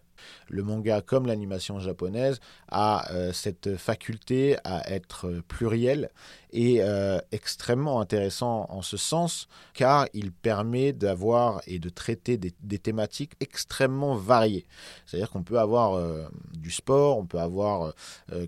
Le 0.49 0.62
manga, 0.62 1.00
comme 1.00 1.26
l'animation 1.26 1.79
japonaise, 1.79 2.41
a 2.69 3.11
euh, 3.12 3.33
cette 3.33 3.76
faculté 3.76 4.57
à 4.64 4.91
être 4.91 5.43
pluriel 5.49 6.11
et 6.53 6.79
euh, 6.81 7.19
extrêmement 7.33 8.00
intéressant 8.00 8.67
en 8.69 8.83
ce 8.83 8.97
sens, 8.97 9.49
car 9.73 10.07
il 10.14 10.33
permet 10.33 10.93
d'avoir 10.93 11.61
et 11.67 11.79
de 11.79 11.88
traiter 11.88 12.37
des, 12.37 12.79
thématiques 12.79 13.33
extrêmement 13.41 14.14
variées. 14.14 14.67
C'est-à-dire 15.07 15.31
qu'on 15.31 15.43
peut 15.43 15.59
avoir 15.59 15.84
euh, 15.93 16.26
du 16.53 16.71
sport, 16.71 17.19
on 17.19 17.26
peut 17.26 17.38
avoir 17.38 17.93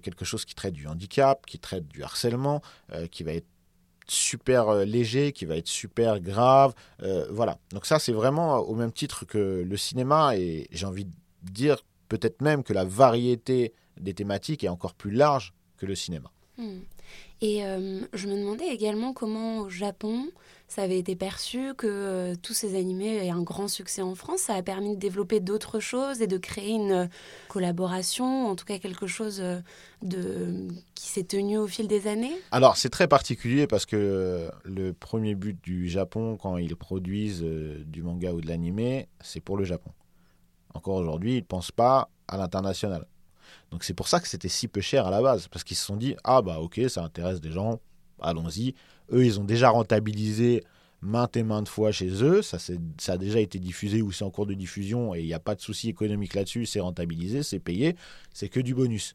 quelque 0.02 0.24
chose 0.24 0.44
qui 0.44 0.54
traite 0.54 0.74
du 0.74 0.86
handicap, 0.86 1.44
qui 1.46 1.58
traite 1.58 1.86
du 1.88 2.02
harcèlement, 2.02 2.62
qui 3.10 3.22
va 3.24 3.32
être 3.32 3.46
super 4.08 4.86
léger, 4.86 5.32
qui 5.32 5.44
va 5.44 5.56
être 5.56 5.68
super 5.68 6.20
grave. 6.20 6.74
voilà. 7.30 7.58
Donc 7.72 7.84
ça, 7.86 7.98
c'est 7.98 8.12
vraiment 8.12 8.58
au 8.58 8.74
même 8.74 8.92
titre 8.92 9.26
que 9.26 9.62
le 9.66 9.76
cinéma, 9.76 10.36
et 10.36 10.66
j'ai 10.70 10.86
envie 10.86 11.04
de 11.04 11.12
dire 11.42 11.84
peut-être 12.08 12.40
même 12.40 12.62
que 12.62 12.72
la 12.72 12.84
variété 12.84 13.74
des 14.00 14.14
thématiques 14.14 14.64
est 14.64 14.68
encore 14.68 14.94
plus 14.94 15.10
large 15.10 15.52
que 15.76 15.86
le 15.86 15.94
cinéma. 15.94 16.30
Hmm. 16.56 16.80
Et 17.42 17.64
euh, 17.64 18.00
je 18.14 18.28
me 18.28 18.36
demandais 18.36 18.66
également 18.68 19.12
comment 19.12 19.60
au 19.60 19.68
Japon 19.68 20.26
ça 20.68 20.82
avait 20.82 20.98
été 20.98 21.14
perçu 21.14 21.74
que 21.74 21.86
euh, 21.86 22.34
tous 22.42 22.54
ces 22.54 22.76
animés 22.76 23.24
aient 23.24 23.30
un 23.30 23.42
grand 23.42 23.68
succès 23.68 24.02
en 24.02 24.14
France. 24.14 24.40
Ça 24.40 24.54
a 24.54 24.62
permis 24.62 24.96
de 24.96 25.00
développer 25.00 25.38
d'autres 25.40 25.78
choses 25.78 26.22
et 26.22 26.26
de 26.26 26.38
créer 26.38 26.72
une 26.72 26.92
euh, 26.92 27.06
collaboration, 27.48 28.48
en 28.48 28.56
tout 28.56 28.64
cas 28.64 28.78
quelque 28.78 29.06
chose 29.06 29.42
de, 30.02 30.68
qui 30.94 31.08
s'est 31.08 31.24
tenu 31.24 31.58
au 31.58 31.66
fil 31.66 31.86
des 31.86 32.08
années. 32.08 32.34
Alors 32.50 32.76
c'est 32.78 32.88
très 32.88 33.06
particulier 33.06 33.66
parce 33.66 33.86
que 33.86 34.50
le 34.64 34.92
premier 34.92 35.34
but 35.34 35.62
du 35.62 35.88
Japon 35.88 36.36
quand 36.40 36.56
ils 36.56 36.74
produisent 36.74 37.42
du 37.42 38.02
manga 38.02 38.32
ou 38.32 38.40
de 38.40 38.48
l'animé, 38.48 39.08
c'est 39.20 39.40
pour 39.40 39.56
le 39.56 39.64
Japon. 39.64 39.90
Encore 40.74 40.96
aujourd'hui, 40.96 41.34
ils 41.34 41.40
ne 41.40 41.46
pensent 41.46 41.72
pas 41.72 42.08
à 42.28 42.36
l'international. 42.38 43.06
Donc 43.70 43.84
c'est 43.84 43.94
pour 43.94 44.08
ça 44.08 44.20
que 44.20 44.28
c'était 44.28 44.48
si 44.48 44.68
peu 44.68 44.80
cher 44.80 45.06
à 45.06 45.10
la 45.10 45.20
base, 45.22 45.48
parce 45.48 45.64
qu'ils 45.64 45.76
se 45.76 45.84
sont 45.84 45.96
dit, 45.96 46.16
ah 46.24 46.42
bah 46.42 46.60
ok, 46.60 46.80
ça 46.88 47.02
intéresse 47.02 47.40
des 47.40 47.50
gens, 47.50 47.80
allons-y. 48.20 48.74
Eux, 49.12 49.24
ils 49.24 49.40
ont 49.40 49.44
déjà 49.44 49.70
rentabilisé 49.70 50.62
maintes 51.02 51.36
et 51.36 51.42
maintes 51.42 51.68
fois 51.68 51.92
chez 51.92 52.22
eux, 52.22 52.42
ça, 52.42 52.58
ça 52.58 53.12
a 53.12 53.18
déjà 53.18 53.40
été 53.40 53.58
diffusé 53.58 54.02
ou 54.02 54.12
c'est 54.12 54.24
en 54.24 54.30
cours 54.30 54.46
de 54.46 54.54
diffusion 54.54 55.14
et 55.14 55.20
il 55.20 55.26
n'y 55.26 55.34
a 55.34 55.40
pas 55.40 55.54
de 55.54 55.60
souci 55.60 55.88
économique 55.88 56.34
là-dessus, 56.34 56.66
c'est 56.66 56.80
rentabilisé, 56.80 57.42
c'est 57.42 57.58
payé, 57.58 57.96
c'est 58.32 58.48
que 58.48 58.60
du 58.60 58.74
bonus. 58.74 59.14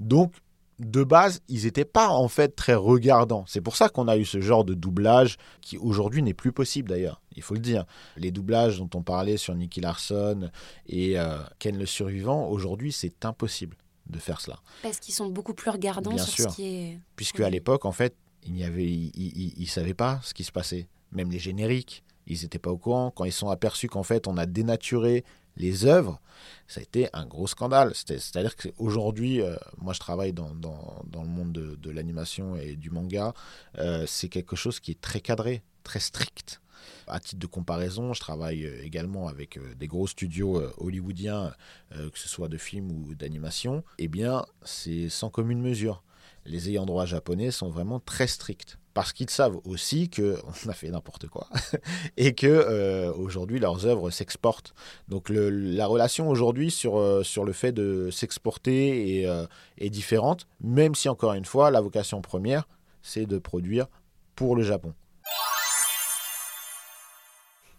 Donc 0.00 0.32
de 0.78 1.04
base, 1.04 1.40
ils 1.48 1.64
n'étaient 1.64 1.86
pas 1.86 2.10
en 2.10 2.28
fait 2.28 2.54
très 2.54 2.74
regardants. 2.74 3.44
C'est 3.46 3.62
pour 3.62 3.76
ça 3.76 3.88
qu'on 3.88 4.08
a 4.08 4.16
eu 4.18 4.26
ce 4.26 4.40
genre 4.40 4.64
de 4.64 4.74
doublage 4.74 5.38
qui 5.62 5.78
aujourd'hui 5.78 6.22
n'est 6.22 6.34
plus 6.34 6.52
possible 6.52 6.88
d'ailleurs, 6.88 7.20
il 7.34 7.42
faut 7.42 7.54
le 7.54 7.60
dire. 7.60 7.84
Les 8.16 8.30
doublages 8.30 8.78
dont 8.78 8.90
on 8.94 9.02
parlait 9.02 9.36
sur 9.36 9.54
Nicky 9.54 9.80
Larson 9.80 10.50
et 10.86 11.18
euh, 11.18 11.38
Ken 11.58 11.78
le 11.78 11.86
Survivant, 11.86 12.48
aujourd'hui 12.48 12.92
c'est 12.92 13.24
impossible 13.24 13.76
de 14.08 14.18
faire 14.18 14.40
cela. 14.40 14.60
Parce 14.82 14.98
qu'ils 15.00 15.14
sont 15.14 15.28
beaucoup 15.28 15.54
plus 15.54 15.70
regardants 15.70 16.18
sur 16.18 16.50
ce 16.50 16.54
qui 16.56 16.66
est... 16.66 17.00
Puisque 17.16 17.40
à 17.40 17.50
l'époque, 17.50 17.84
en 17.84 17.92
fait, 17.92 18.14
il 18.44 18.52
n'y 18.52 18.64
avait, 18.64 18.86
ils 18.86 19.54
ne 19.58 19.66
savaient 19.66 19.94
pas 19.94 20.20
ce 20.22 20.34
qui 20.34 20.44
se 20.44 20.52
passait. 20.52 20.88
Même 21.12 21.30
les 21.30 21.38
génériques, 21.38 22.04
ils 22.26 22.42
n'étaient 22.42 22.58
pas 22.58 22.70
au 22.70 22.78
courant. 22.78 23.10
Quand 23.10 23.24
ils 23.24 23.32
sont 23.32 23.50
aperçus 23.50 23.88
qu'en 23.88 24.02
fait, 24.02 24.26
on 24.26 24.36
a 24.36 24.46
dénaturé 24.46 25.24
les 25.56 25.86
œuvres, 25.86 26.20
ça 26.68 26.80
a 26.80 26.82
été 26.82 27.08
un 27.12 27.26
gros 27.26 27.46
scandale. 27.46 27.92
C'est-à-dire 27.94 28.56
qu'aujourd'hui, 28.56 29.40
euh, 29.40 29.56
moi 29.78 29.92
je 29.94 30.00
travaille 30.00 30.32
dans, 30.32 30.54
dans, 30.54 31.22
le 31.22 31.28
monde 31.28 31.52
de, 31.52 31.90
l'animation 31.90 32.56
et 32.56 32.76
du 32.76 32.90
manga, 32.90 33.32
euh, 33.78 34.04
c'est 34.06 34.28
quelque 34.28 34.54
chose 34.56 34.80
qui 34.80 34.90
est 34.90 35.00
très 35.00 35.20
cadré, 35.20 35.62
très 35.82 36.00
strict. 36.00 36.60
À 37.06 37.20
titre 37.20 37.40
de 37.40 37.46
comparaison, 37.46 38.12
je 38.12 38.20
travaille 38.20 38.64
euh, 38.64 38.84
également 38.84 39.28
avec 39.28 39.58
des 39.76 39.86
gros 39.86 40.06
studios 40.06 40.62
hollywoodiens, 40.78 41.52
que 41.90 42.18
ce 42.18 42.28
soit 42.28 42.48
de 42.48 42.56
films 42.56 42.90
ou 42.90 43.14
d'animation. 43.14 43.84
Eh 43.98 44.08
bien, 44.08 44.44
c'est 44.62 45.08
sans 45.08 45.30
commune 45.30 45.60
mesure. 45.60 46.02
les 46.44 46.68
ayants 46.68 46.86
droit 46.86 47.06
japonais 47.06 47.50
sont 47.50 47.70
vraiment 47.70 48.00
très 48.00 48.26
stricts 48.26 48.78
parce 48.96 49.12
qu'ils 49.12 49.28
savent 49.28 49.60
aussi 49.66 50.08
que 50.08 50.38
on 50.66 50.70
a 50.70 50.72
fait 50.72 50.88
n'importe 50.88 51.28
quoi 51.28 51.48
et 52.16 52.34
que 52.34 52.46
euh, 52.46 53.12
aujourd'hui 53.12 53.58
leurs 53.58 53.84
œuvres 53.84 54.08
s'exportent. 54.08 54.72
Donc 55.08 55.28
la 55.28 55.86
relation 55.86 56.30
aujourd'hui 56.30 56.70
sur, 56.70 56.96
euh, 56.96 57.22
sur 57.22 57.44
le 57.44 57.52
fait 57.52 57.72
de 57.72 58.08
s'exporter 58.10 59.26
euh, 59.26 59.46
est 59.76 59.90
différente, 59.90 60.46
même 60.62 60.94
si 60.94 61.10
encore 61.10 61.34
une 61.34 61.44
fois 61.44 61.70
la 61.70 61.82
vocation 61.82 62.22
première 62.22 62.66
c'est 63.02 63.26
de 63.26 63.36
produire 63.36 63.86
pour 64.34 64.56
le 64.56 64.62
Japon. 64.62 64.94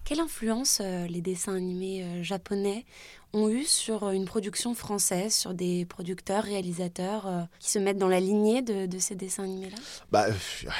Quelle 0.08 0.22
influence 0.22 0.80
les 0.80 1.20
dessins 1.20 1.54
animés 1.56 2.24
japonais 2.24 2.86
ont 3.34 3.50
eu 3.50 3.65
sur 3.65 4.10
une 4.10 4.25
production 4.25 4.74
française, 4.74 5.34
sur 5.34 5.53
des 5.53 5.86
producteurs, 5.86 6.43
réalisateurs 6.43 7.27
euh, 7.27 7.41
qui 7.60 7.69
se 7.69 7.79
mettent 7.79 7.98
dans 7.98 8.07
la 8.07 8.19
lignée 8.19 8.62
de, 8.62 8.88
ces 9.00 9.15
dessins 9.15 9.43
animés-là? 9.43 9.77
Bah, 10.12 10.27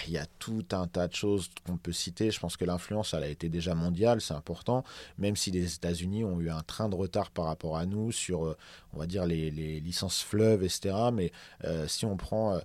Il 0.08 0.14
y 0.14 0.18
a 0.18 0.26
tout 0.40 0.66
un 0.72 0.88
tas 0.88 1.08
de 1.08 1.14
choses 1.14 1.50
qu'on 1.66 1.78
peut 1.78 1.92
citer. 1.92 2.32
Je 2.32 2.40
pense 2.40 2.58
que 2.58 2.66
l'influence, 2.66 3.14
elle 3.14 3.24
a 3.24 3.28
été 3.28 3.50
déjà 3.50 3.76
mondiale, 3.76 4.22
c'est 4.22 4.34
important, 4.34 4.84
même 5.18 5.36
si 5.36 5.52
les 5.52 5.76
États-Unis 5.76 6.24
ont 6.24 6.40
eu 6.40 6.50
un 6.50 6.62
train 6.62 6.90
de 6.90 6.96
retard 6.96 7.32
par 7.32 7.46
rapport 7.46 7.78
à 7.78 7.86
nous 7.86 8.12
sur, 8.12 8.46
euh, 8.46 8.58
on 8.94 9.00
va 9.00 9.08
dire, 9.08 9.26
les, 9.26 9.52
licences 9.82 10.22
fleuves, 10.22 10.64
etc. 10.64 10.96
Mais 11.14 11.32
euh, 11.66 11.88
si 11.88 12.06
on 12.06 12.18
prend 12.18 12.60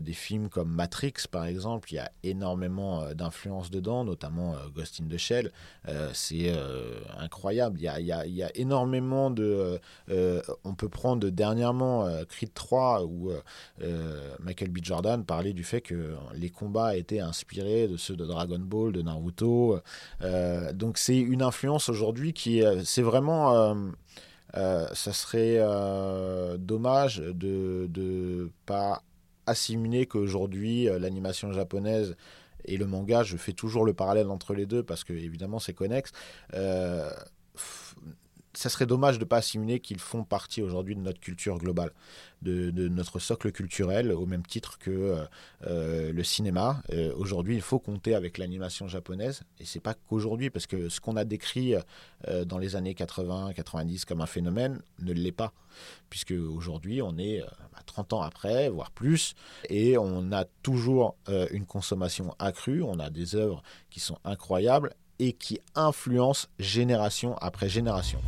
des 0.00 0.12
films 0.12 0.48
comme 0.48 0.70
Matrix, 0.70 1.14
par 1.30 1.44
exemple, 1.44 1.92
il 1.92 1.96
y 1.96 1.98
a 1.98 2.10
énormément 2.22 3.12
d'influence 3.14 3.70
dedans, 3.70 4.04
notamment 4.04 4.54
Ghost 4.74 5.00
in 5.00 5.08
the 5.08 5.16
Shell. 5.16 5.52
c'est 6.12 6.52
incroyable. 7.18 7.78
Il 7.80 8.04
y 8.04 8.42
a 8.42 8.56
énormément 8.56 9.11
de. 9.30 9.44
Euh, 9.44 9.78
euh, 10.10 10.42
on 10.64 10.74
peut 10.74 10.88
prendre 10.88 11.28
dernièrement 11.28 12.06
euh, 12.06 12.24
Creed 12.24 12.52
3 12.54 13.04
où 13.04 13.30
Michael 14.40 14.70
B. 14.70 14.78
Jordan 14.82 15.24
parlait 15.24 15.52
du 15.52 15.64
fait 15.64 15.80
que 15.80 16.14
les 16.34 16.50
combats 16.50 16.96
étaient 16.96 17.20
inspirés 17.20 17.88
de 17.88 17.96
ceux 17.96 18.16
de 18.16 18.24
Dragon 18.24 18.58
Ball, 18.58 18.92
de 18.92 19.02
Naruto. 19.02 19.78
donc 20.74 20.98
c'est 20.98 21.18
une 21.18 21.42
influence 21.42 21.88
aujourd'hui 21.88 22.32
qui. 22.32 22.62
c'est 22.84 23.02
vraiment. 23.02 23.76
ça 24.54 25.12
serait 25.12 25.60
dommage 26.58 27.18
de 27.18 27.88
ne 27.96 28.48
pas 28.66 29.02
assimiler 29.46 30.06
qu'aujourd'hui 30.06 30.84
l'animation 30.84 31.52
japonaise 31.52 32.16
et 32.64 32.76
le 32.76 32.86
manga, 32.86 33.24
je 33.24 33.36
fais 33.36 33.52
toujours 33.52 33.84
le 33.84 33.92
parallèle 33.92 34.28
entre 34.28 34.54
les 34.54 34.66
deux 34.66 34.84
parce 34.84 35.02
que 35.02 35.12
évidemment 35.12 35.58
c'est 35.58 35.74
connexe 35.74 36.12
ça 38.54 38.68
serait 38.68 38.86
dommage 38.86 39.18
de 39.18 39.24
ne 39.24 39.28
pas 39.28 39.38
assimiler 39.38 39.80
qu'ils 39.80 39.98
font 39.98 40.24
partie 40.24 40.62
aujourd'hui 40.62 40.94
de 40.94 41.00
notre 41.00 41.20
culture 41.20 41.56
globale, 41.58 41.90
de, 42.42 42.70
notre 42.88 43.18
socle 43.18 43.50
culturel, 43.50 44.12
au 44.12 44.26
même 44.26 44.44
titre 44.44 44.78
que 44.78 44.90
euh, 44.90 45.24
euh, 45.66 46.12
le 46.12 46.24
cinéma. 46.24 46.82
Euh, 46.92 47.14
aujourd'hui, 47.16 47.54
il 47.54 47.62
faut 47.62 47.78
compter 47.78 48.14
avec 48.14 48.38
l'animation 48.38 48.88
japonaise, 48.88 49.42
et 49.58 49.64
c'est 49.64 49.80
pas 49.80 49.94
qu'aujourd'hui, 49.94 50.50
parce 50.50 50.66
que 50.66 50.88
ce 50.88 51.00
qu'on 51.00 51.16
a 51.16 51.24
décrit 51.24 51.74
dans 52.46 52.58
les 52.58 52.76
années 52.76 52.94
80-90 52.94 54.04
comme 54.04 54.20
un 54.20 54.26
phénomène 54.26 54.80
ne 54.98 55.12
l'est 55.12 55.32
pas, 55.32 55.52
puisque 56.10 56.32
aujourd'hui, 56.32 57.00
on 57.00 57.16
est 57.18 57.42
30 57.86 58.12
ans 58.12 58.22
après, 58.22 58.68
voire 58.68 58.90
plus, 58.90 59.34
et 59.68 59.96
on 59.96 60.30
a 60.32 60.44
toujours 60.62 61.16
une 61.26 61.66
consommation 61.66 62.34
accrue, 62.38 62.82
on 62.82 62.98
a 62.98 63.10
des 63.10 63.34
œuvres 63.34 63.62
qui 63.90 64.00
sont 64.00 64.18
incroyables, 64.24 64.94
et 65.22 65.32
qui 65.32 65.60
influence 65.76 66.50
génération 66.58 67.36
après 67.40 67.68
génération. 67.68 68.18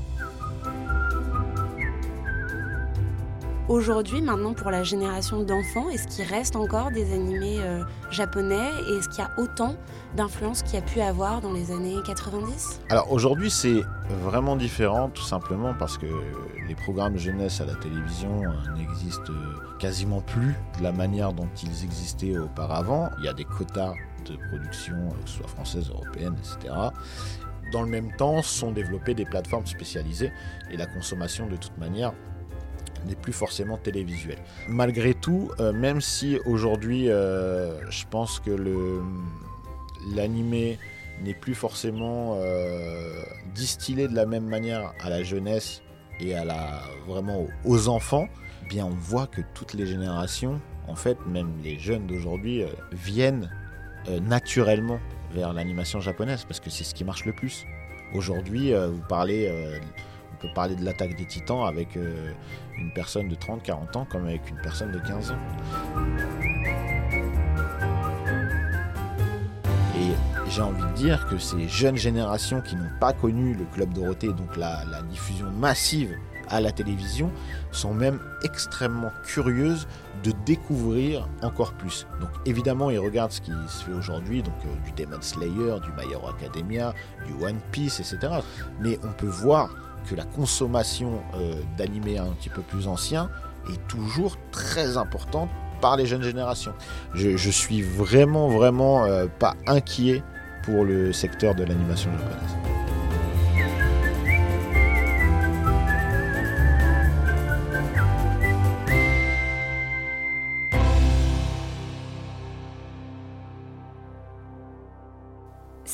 Aujourd'hui, 3.67 4.21
maintenant, 4.21 4.53
pour 4.53 4.71
la 4.71 4.85
génération 4.85 5.43
d'enfants, 5.43 5.89
est-ce 5.89 6.07
qu'il 6.07 6.25
reste 6.27 6.55
encore 6.55 6.93
des 6.93 7.13
animés 7.15 7.57
euh, 7.61 7.83
japonais 8.11 8.69
et 8.87 8.99
est-ce 8.99 9.09
qu'il 9.09 9.25
y 9.25 9.27
a 9.27 9.31
autant 9.39 9.75
d'influence 10.15 10.63
qu'il 10.63 10.75
y 10.75 10.77
a 10.77 10.83
pu 10.83 11.01
avoir 11.01 11.41
dans 11.41 11.53
les 11.53 11.73
années 11.73 11.97
90 12.07 12.83
Alors 12.91 13.11
aujourd'hui, 13.11 13.51
c'est 13.51 13.81
vraiment 14.23 14.55
différent, 14.55 15.09
tout 15.09 15.23
simplement 15.23 15.75
parce 15.77 15.99
que 15.99 16.07
les 16.69 16.75
programmes 16.77 17.17
jeunesse 17.17 17.61
à 17.61 17.65
la 17.65 17.75
télévision 17.75 18.43
euh, 18.45 18.77
n'existent 18.77 19.33
quasiment 19.81 20.21
plus 20.21 20.55
de 20.79 20.83
la 20.85 20.93
manière 20.93 21.33
dont 21.33 21.49
ils 21.63 21.85
existaient 21.85 22.39
auparavant. 22.39 23.11
Il 23.19 23.25
y 23.25 23.29
a 23.29 23.33
des 23.33 23.45
quotas 23.45 23.95
de 24.33 24.37
production, 24.49 24.95
euh, 24.95 25.23
que 25.23 25.31
ce 25.31 25.39
soit 25.39 25.49
française, 25.49 25.89
européenne, 25.89 26.35
etc. 26.39 26.75
Dans 27.73 27.83
le 27.83 27.89
même 27.89 28.15
temps, 28.17 28.43
sont 28.43 28.73
développées 28.73 29.15
des 29.15 29.25
plateformes 29.25 29.67
spécialisées 29.67 30.33
et 30.71 30.77
la 30.77 30.87
consommation, 30.87 31.47
de 31.47 31.57
toute 31.57 31.77
manière, 31.79 32.13
n'est 33.07 33.15
plus 33.15 33.33
forcément 33.33 33.77
télévisuelle. 33.77 34.39
Malgré 34.69 35.15
tout, 35.15 35.51
euh, 35.61 35.73
même 35.73 36.01
si 36.01 36.39
aujourd'hui, 36.47 37.11
euh, 37.11 37.79
je 37.91 38.05
pense 38.11 38.41
que 38.41 39.03
l'animé 40.15 40.79
n'est 41.23 41.35
plus 41.35 41.55
forcément 41.55 42.39
distillé 43.55 44.09
de 44.09 44.15
la 44.15 44.27
même 44.27 44.47
manière 44.47 44.93
à 45.01 45.11
la 45.11 45.23
jeunesse 45.23 45.81
et 46.19 46.35
à 46.35 46.45
la 46.45 46.83
vraiment 47.07 47.47
aux 47.65 47.89
enfants, 47.89 48.27
eh 48.65 48.69
bien 48.69 48.85
on 48.87 48.97
voit 48.97 49.29
que 49.29 49.41
toutes 49.55 49.75
les 49.75 49.87
générations, 49.87 50.61
en 50.89 50.97
fait, 50.97 51.17
même 51.27 51.53
les 51.63 51.79
jeunes 51.79 52.07
d'aujourd'hui, 52.07 52.65
viennent 52.93 53.49
euh, 54.09 54.21
naturellement 54.21 55.01
vers 55.33 55.53
l'animation 55.53 56.01
japonaise 56.01 56.45
parce 56.45 56.61
que 56.61 56.71
c'est 56.71 56.85
ce 56.85 56.95
qui 56.95 57.05
marche 57.05 57.25
le 57.25 57.33
plus. 57.33 57.65
Aujourd'hui, 58.15 58.73
euh, 58.73 58.89
vous 58.89 59.03
parlez, 59.09 59.47
euh, 59.49 59.79
on 60.33 60.37
peut 60.43 60.53
parler 60.55 60.77
de 60.77 60.85
l'attaque 60.85 61.17
des 61.17 61.27
titans 61.27 61.67
avec 61.67 61.97
une 61.97 62.93
personne 62.95 63.29
de 63.29 63.35
30-40 63.35 63.97
ans 63.97 64.07
comme 64.11 64.27
avec 64.27 64.49
une 64.51 64.61
personne 64.61 64.93
de 64.93 64.99
15 64.99 65.31
ans. 65.33 65.39
Et 69.97 70.51
j'ai 70.51 70.63
envie 70.63 70.83
de 70.83 70.93
dire 70.97 71.27
que 71.29 71.39
ces 71.39 71.67
jeunes 71.69 71.97
générations 71.97 72.61
qui 72.61 72.77
n'ont 72.77 72.99
pas 73.01 73.13
connu 73.13 73.55
le 73.55 73.65
Club 73.65 73.93
Dorothée, 73.95 74.29
donc 74.29 74.57
la 74.57 74.85
diffusion 75.11 75.51
massive 75.51 76.15
à 76.49 76.61
la 76.61 76.73
télévision 76.73 77.31
sont 77.73 77.95
même 77.95 78.19
extrêmement 78.43 79.11
curieuses 79.25 79.87
de 80.23 80.33
découvrir 80.47 81.29
encore 81.43 81.73
plus. 81.75 82.07
Donc 82.21 82.31
évidemment, 82.47 82.91
ils 82.91 82.99
regardent 82.99 83.33
ce 83.33 83.41
qui 83.41 83.53
se 83.69 83.85
fait 83.85 83.93
aujourd'hui, 83.93 84.43
donc 84.43 84.55
euh, 84.65 84.85
du 84.85 85.03
Demon 85.03 85.21
Slayer, 85.21 85.81
du 85.81 85.91
My 85.97 86.13
Hero 86.13 86.29
Academia, 86.29 86.95
du 87.27 87.45
One 87.45 87.59
Piece, 87.73 88.01
etc. 88.01 88.41
Mais 88.81 88.99
on 89.05 89.13
peut 89.13 89.27
voir 89.27 89.71
que 90.09 90.15
la 90.15 90.25
consommation 90.25 91.23
euh, 91.35 91.55
d'animés 91.77 92.19
un 92.19 92.33
petit 92.33 92.51
peu 92.51 92.63
plus 92.63 92.89
anciens 92.89 93.31
est 93.71 93.89
toujours 93.89 94.37
très 94.51 94.97
importante 94.97 95.51
par 95.81 95.97
les 95.97 96.07
jeunes 96.07 96.23
générations. 96.23 96.73
Je, 97.15 97.37
je 97.37 97.51
suis 97.51 97.83
vraiment, 97.83 98.49
vraiment 98.49 99.05
euh, 99.05 99.27
pas 99.39 99.55
inquiet 99.67 100.23
pour 100.63 100.85
le 100.85 101.13
secteur 101.13 101.55
de 101.55 101.65
l'animation 101.65 102.11
japonaise. 102.13 102.74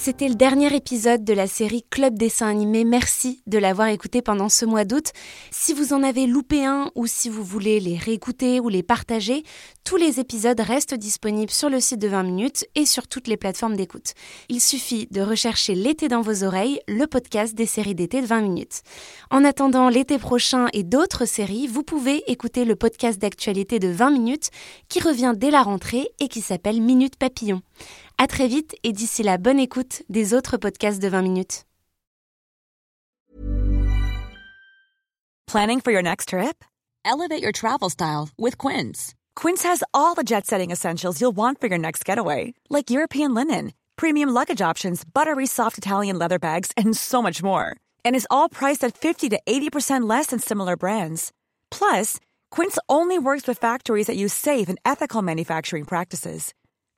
C'était 0.02 0.28
le 0.28 0.34
dernier 0.34 0.74
épisode 0.74 1.24
de 1.24 1.34
la 1.34 1.46
série 1.46 1.84
Club 1.90 2.16
Dessin 2.16 2.48
Animé. 2.48 2.86
Merci 2.86 3.42
de 3.46 3.58
l'avoir 3.58 3.88
écouté 3.88 4.22
pendant 4.22 4.48
ce 4.48 4.64
mois 4.64 4.86
d'août. 4.86 5.12
Si 5.50 5.74
vous 5.74 5.92
en 5.92 6.02
avez 6.02 6.26
loupé 6.26 6.64
un 6.64 6.90
ou 6.94 7.06
si 7.06 7.28
vous 7.28 7.44
voulez 7.44 7.80
les 7.80 7.98
réécouter 7.98 8.60
ou 8.60 8.70
les 8.70 8.82
partager, 8.82 9.42
tous 9.84 9.96
les 9.96 10.18
épisodes 10.18 10.58
restent 10.58 10.94
disponibles 10.94 11.52
sur 11.52 11.68
le 11.68 11.80
site 11.80 11.98
de 11.98 12.08
20 12.08 12.22
minutes 12.22 12.64
et 12.76 12.86
sur 12.86 13.08
toutes 13.08 13.28
les 13.28 13.36
plateformes 13.36 13.76
d'écoute. 13.76 14.14
Il 14.48 14.62
suffit 14.62 15.06
de 15.10 15.20
rechercher 15.20 15.74
L'été 15.74 16.08
dans 16.08 16.22
vos 16.22 16.44
oreilles, 16.44 16.80
le 16.88 17.06
podcast 17.06 17.54
des 17.54 17.66
séries 17.66 17.94
d'été 17.94 18.22
de 18.22 18.26
20 18.26 18.40
minutes. 18.40 18.80
En 19.30 19.44
attendant 19.44 19.90
l'été 19.90 20.16
prochain 20.16 20.68
et 20.72 20.82
d'autres 20.82 21.26
séries, 21.26 21.66
vous 21.66 21.82
pouvez 21.82 22.22
écouter 22.26 22.64
le 22.64 22.74
podcast 22.74 23.20
d'actualité 23.20 23.78
de 23.78 23.88
20 23.88 24.12
minutes 24.12 24.48
qui 24.88 25.00
revient 25.00 25.34
dès 25.36 25.50
la 25.50 25.62
rentrée 25.62 26.08
et 26.20 26.28
qui 26.28 26.40
s'appelle 26.40 26.80
Minute 26.80 27.16
Papillon. 27.16 27.60
À 28.22 28.26
très 28.26 28.48
vite 28.48 28.74
et 28.84 28.92
d'ici 28.92 29.22
là, 29.22 29.38
bonne 29.38 29.58
écoute 29.58 30.02
des 30.10 30.34
autres 30.34 30.58
podcasts 30.58 31.00
de 31.00 31.08
20 31.08 31.22
minutes. 31.22 31.64
Planning 35.46 35.80
for 35.80 35.90
your 35.90 36.02
next 36.02 36.28
trip? 36.28 36.62
Elevate 37.02 37.40
your 37.42 37.50
travel 37.50 37.88
style 37.88 38.28
with 38.36 38.58
Quince. 38.58 39.14
Quince 39.36 39.62
has 39.62 39.82
all 39.94 40.14
the 40.14 40.22
jet-setting 40.22 40.70
essentials 40.70 41.18
you'll 41.18 41.34
want 41.34 41.62
for 41.62 41.68
your 41.68 41.78
next 41.78 42.04
getaway, 42.04 42.52
like 42.68 42.90
European 42.90 43.32
linen, 43.32 43.72
premium 43.96 44.34
luggage 44.34 44.60
options, 44.60 45.02
buttery 45.02 45.46
soft 45.46 45.78
Italian 45.78 46.18
leather 46.18 46.38
bags, 46.38 46.72
and 46.76 46.94
so 46.94 47.22
much 47.22 47.42
more. 47.42 47.74
And 48.04 48.14
is 48.14 48.26
all 48.28 48.50
priced 48.50 48.84
at 48.84 48.98
50 48.98 49.30
to 49.30 49.40
80% 49.46 50.06
less 50.06 50.26
than 50.26 50.40
similar 50.40 50.76
brands. 50.76 51.32
Plus, 51.70 52.18
Quince 52.50 52.76
only 52.86 53.18
works 53.18 53.48
with 53.48 53.56
factories 53.56 54.08
that 54.08 54.18
use 54.18 54.34
safe 54.34 54.68
and 54.68 54.78
ethical 54.84 55.22
manufacturing 55.22 55.86
practices. 55.86 56.52